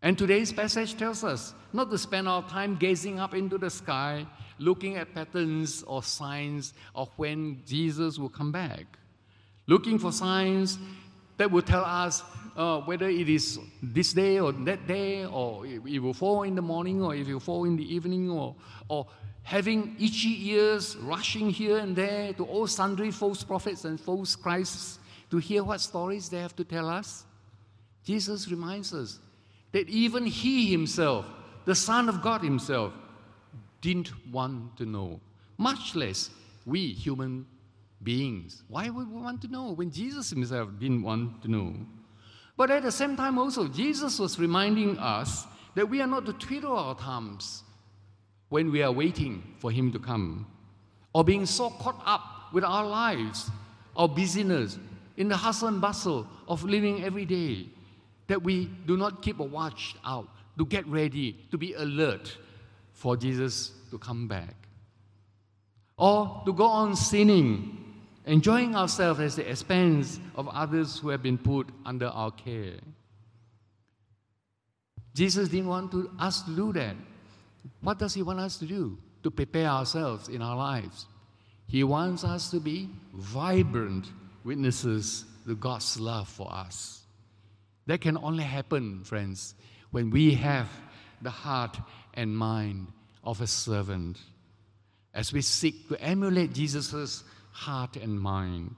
And 0.03 0.16
today's 0.16 0.53
passage 0.53 0.97
tells 0.97 1.25
us 1.25 1.55
not 1.73 1.90
to 1.90 1.99
spend 1.99 2.29
our 2.29 2.42
time 2.49 2.77
gazing 2.77 3.19
up 3.19 3.35
into 3.35 3.59
the 3.59 3.71
sky, 3.71 4.27
looking 4.59 4.97
at 4.97 5.14
patterns 5.14 5.83
or 5.83 6.03
signs 6.03 6.75
of 6.95 7.09
when 7.16 7.62
Jesus 7.66 8.19
will 8.19 8.29
come 8.29 8.53
back, 8.53 8.87
looking 9.66 9.99
for 9.99 10.12
signs 10.12 10.79
that 11.38 11.51
will 11.51 11.62
tell 11.62 11.85
us 11.85 12.23
uh, 12.57 12.81
whether 12.81 13.09
it 13.09 13.29
is 13.29 13.59
this 13.83 14.12
day 14.12 14.38
or 14.38 14.53
that 14.53 14.87
day, 14.87 15.27
or 15.27 15.66
it 15.66 16.01
will 16.01 16.14
fall 16.14 16.42
in 16.45 16.55
the 16.55 16.62
morning, 16.62 17.03
or 17.03 17.14
if 17.14 17.29
it 17.29 17.33
will 17.33 17.40
fall 17.40 17.64
in 17.64 17.77
the 17.77 17.95
evening, 17.95 18.31
or, 18.31 18.55
or 18.88 19.07
having 19.46 19.94
itchy 20.00 20.50
ears, 20.50 20.96
rushing 20.96 21.48
here 21.48 21.78
and 21.78 21.94
there 21.94 22.32
to 22.32 22.44
all 22.46 22.66
sundry 22.66 23.12
false 23.12 23.44
prophets 23.44 23.85
and 23.85 24.00
false 24.00 24.35
Christs 24.35 24.98
to 25.30 25.37
hear 25.37 25.62
what 25.62 25.80
stories 25.80 26.28
they 26.28 26.40
have 26.40 26.56
to 26.56 26.64
tell 26.64 26.88
us. 26.88 27.24
Jesus 28.02 28.50
reminds 28.50 28.92
us 28.92 29.20
that 29.70 29.88
even 29.88 30.26
He 30.26 30.72
Himself, 30.72 31.26
the 31.64 31.76
Son 31.76 32.09
of 32.09 32.22
God 32.22 32.42
Himself, 32.42 32.92
didn't 33.80 34.11
want 34.32 34.76
to 34.78 34.85
know, 34.85 35.20
much 35.59 35.94
less 35.94 36.28
we 36.64 36.88
human 36.88 37.46
beings. 38.02 38.64
Why 38.66 38.90
would 38.90 39.09
we 39.09 39.20
want 39.20 39.42
to 39.42 39.48
know 39.48 39.70
when 39.70 39.92
Jesus 39.92 40.30
Himself 40.30 40.70
didn't 40.80 41.04
want 41.04 41.42
to 41.42 41.48
know? 41.48 41.72
But 42.56 42.72
at 42.72 42.82
the 42.82 42.90
same 42.90 43.16
time, 43.16 43.38
also, 43.38 43.68
Jesus 43.68 44.18
was 44.18 44.40
reminding 44.40 44.98
us 44.98 45.46
that 45.76 45.88
we 45.88 46.00
are 46.00 46.09
not 46.09 46.26
to 46.26 46.32
twiddle 46.32 46.76
our 46.76 46.96
thumbs 46.96 47.62
when 48.57 48.73
we 48.73 48.83
are 48.83 48.90
waiting 48.90 49.42
for 49.59 49.71
Him 49.71 49.92
to 49.92 49.99
come, 49.99 50.47
or 51.12 51.23
being 51.23 51.45
so 51.45 51.69
caught 51.69 52.03
up 52.07 52.55
with 52.55 52.64
our 52.64 52.87
lives, 52.87 53.51
our 53.95 54.09
busyness, 54.09 54.79
in 55.19 55.29
the 55.29 55.37
hustle 55.37 55.69
and 55.69 55.79
bustle 55.79 56.27
of 56.49 56.64
living 56.64 57.05
every 57.05 57.27
day, 57.27 57.66
that 58.29 58.42
we 58.42 58.64
do 58.87 58.97
not 58.97 59.21
keep 59.21 59.40
a 59.40 59.45
watch 59.45 59.95
out 60.07 60.27
to 60.57 60.64
get 60.64 60.87
ready, 60.87 61.37
to 61.51 61.59
be 61.59 61.75
alert 61.75 62.35
for 62.95 63.14
Jesus 63.14 63.73
to 63.90 63.99
come 63.99 64.27
back. 64.27 64.57
Or 65.99 66.40
to 66.47 66.53
go 66.55 66.64
on 66.64 66.97
sinning 66.97 67.77
enjoying 68.25 68.75
ourselves 68.75 69.21
at 69.21 69.33
the 69.33 69.51
expense 69.51 70.19
of 70.35 70.49
others 70.49 70.99
who 70.99 71.11
have 71.11 71.23
been 71.23 71.37
put 71.37 71.69
under 71.85 72.07
our 72.07 72.31
care. 72.31 72.81
Jesus 75.14 75.51
didn't 75.51 75.69
want 75.69 75.90
to, 75.90 76.11
us 76.19 76.40
to 76.45 76.57
do 76.57 76.73
that. 76.73 76.97
What 77.81 77.98
does 77.98 78.14
He 78.14 78.22
want 78.22 78.40
us 78.40 78.59
to 78.59 78.66
do? 78.66 78.98
To 79.22 79.31
prepare 79.31 79.68
ourselves 79.68 80.29
in 80.29 80.42
our 80.42 80.57
lives. 80.57 81.07
He 81.66 81.83
wants 81.83 82.24
us 82.24 82.50
to 82.50 82.61
be 82.61 82.88
vibrant 83.12 84.07
witnesses 84.44 85.24
to 85.46 85.57
God's 85.57 85.98
love 85.98 86.29
for 86.29 86.52
us. 86.52 87.02
That 87.87 88.00
can 88.00 88.16
only 88.18 88.44
happen, 88.44 89.02
friends, 89.05 89.55
when 89.90 90.11
we 90.11 90.35
have 90.35 90.68
the 91.22 91.31
heart 91.31 91.76
and 92.14 92.37
mind 92.37 92.88
of 93.24 93.40
a 93.40 93.46
servant. 93.46 94.18
As 95.14 95.33
we 95.33 95.40
seek 95.40 95.88
to 95.88 96.00
emulate 96.00 96.52
Jesus' 96.52 97.24
heart 97.52 97.96
and 97.96 98.20
mind. 98.20 98.76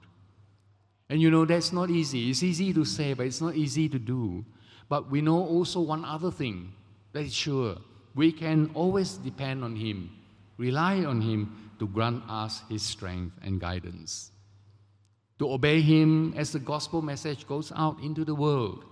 And 1.09 1.21
you 1.21 1.29
know, 1.31 1.45
that's 1.45 1.73
not 1.73 1.89
easy. 1.89 2.29
It's 2.29 2.43
easy 2.43 2.73
to 2.73 2.85
say, 2.85 3.13
but 3.13 3.25
it's 3.25 3.41
not 3.41 3.55
easy 3.55 3.89
to 3.89 3.99
do. 3.99 4.45
But 4.87 5.09
we 5.11 5.21
know 5.21 5.43
also 5.43 5.81
one 5.81 6.05
other 6.05 6.31
thing 6.31 6.73
that 7.13 7.23
is 7.23 7.33
sure. 7.33 7.77
We 8.15 8.31
can 8.31 8.71
always 8.73 9.13
depend 9.13 9.63
on 9.63 9.75
Him, 9.75 10.11
rely 10.57 11.03
on 11.05 11.21
Him 11.21 11.71
to 11.79 11.87
grant 11.87 12.23
us 12.29 12.61
His 12.69 12.83
strength 12.83 13.35
and 13.43 13.59
guidance. 13.59 14.31
To 15.39 15.51
obey 15.51 15.81
Him 15.81 16.33
as 16.35 16.51
the 16.51 16.59
gospel 16.59 17.01
message 17.01 17.47
goes 17.47 17.71
out 17.75 17.99
into 18.01 18.25
the 18.25 18.35
world, 18.35 18.83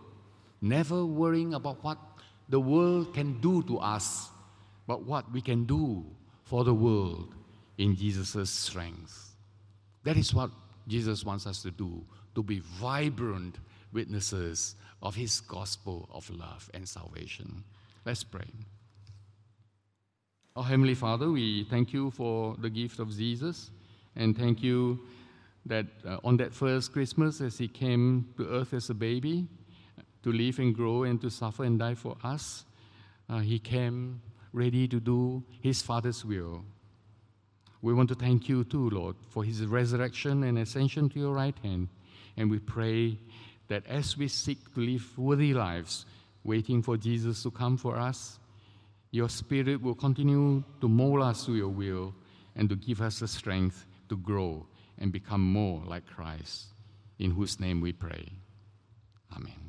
never 0.61 1.05
worrying 1.05 1.53
about 1.53 1.83
what 1.83 1.97
the 2.49 2.59
world 2.59 3.13
can 3.13 3.39
do 3.41 3.63
to 3.63 3.79
us, 3.79 4.29
but 4.87 5.03
what 5.03 5.29
we 5.31 5.41
can 5.41 5.65
do 5.65 6.05
for 6.43 6.63
the 6.63 6.73
world 6.73 7.35
in 7.77 7.95
Jesus' 7.95 8.49
strength. 8.49 9.35
That 10.03 10.15
is 10.15 10.33
what 10.33 10.51
Jesus 10.87 11.25
wants 11.25 11.45
us 11.45 11.61
to 11.63 11.71
do 11.71 12.05
to 12.35 12.43
be 12.43 12.59
vibrant 12.59 13.57
witnesses 13.91 14.75
of 15.01 15.15
his 15.15 15.41
gospel 15.41 16.07
of 16.11 16.29
love 16.29 16.69
and 16.73 16.87
salvation. 16.87 17.63
Let's 18.05 18.23
pray. 18.23 18.47
Our 20.57 20.63
Heavenly 20.63 20.95
Father, 20.95 21.29
we 21.29 21.65
thank 21.65 21.93
you 21.93 22.09
for 22.09 22.55
the 22.57 22.69
gift 22.71 22.97
of 22.97 23.15
Jesus 23.15 23.69
and 24.15 24.35
thank 24.35 24.63
you 24.63 24.99
that 25.67 25.85
uh, 26.03 26.17
on 26.23 26.35
that 26.37 26.51
first 26.51 26.93
Christmas, 26.93 27.41
as 27.41 27.59
he 27.59 27.67
came 27.67 28.33
to 28.37 28.49
earth 28.49 28.73
as 28.73 28.89
a 28.89 28.95
baby 28.95 29.45
to 30.23 30.31
live 30.31 30.57
and 30.57 30.73
grow 30.73 31.03
and 31.03 31.21
to 31.21 31.29
suffer 31.29 31.63
and 31.63 31.77
die 31.77 31.93
for 31.93 32.17
us, 32.23 32.65
uh, 33.29 33.37
he 33.37 33.59
came 33.59 34.19
ready 34.51 34.87
to 34.87 34.99
do 34.99 35.43
his 35.61 35.83
Father's 35.83 36.25
will. 36.25 36.63
We 37.83 37.93
want 37.93 38.09
to 38.09 38.15
thank 38.15 38.49
you 38.49 38.63
too, 38.63 38.89
Lord, 38.89 39.15
for 39.29 39.43
his 39.43 39.63
resurrection 39.63 40.43
and 40.43 40.57
ascension 40.57 41.07
to 41.09 41.19
your 41.19 41.35
right 41.35 41.57
hand. 41.61 41.87
And 42.35 42.49
we 42.49 42.57
pray 42.57 43.19
that 43.67 43.85
as 43.85 44.17
we 44.17 44.27
seek 44.27 44.73
to 44.73 44.79
live 44.79 45.19
worthy 45.19 45.53
lives, 45.53 46.07
waiting 46.43 46.81
for 46.81 46.97
Jesus 46.97 47.43
to 47.43 47.51
come 47.51 47.77
for 47.77 47.95
us, 47.95 48.39
your 49.17 49.29
Spirit 49.29 49.81
will 49.81 49.95
continue 49.95 50.63
to 50.79 50.87
mold 50.87 51.23
us 51.23 51.47
to 51.47 51.55
your 51.55 51.69
will 51.69 52.13
and 52.55 52.69
to 52.69 52.75
give 52.75 53.01
us 53.01 53.17
the 53.17 53.27
strength 53.27 53.83
to 54.09 54.15
grow 54.15 54.67
and 54.99 55.11
become 55.11 55.41
more 55.41 55.81
like 55.87 56.05
Christ, 56.05 56.67
in 57.17 57.31
whose 57.31 57.59
name 57.59 57.81
we 57.81 57.93
pray. 57.93 58.29
Amen. 59.35 59.66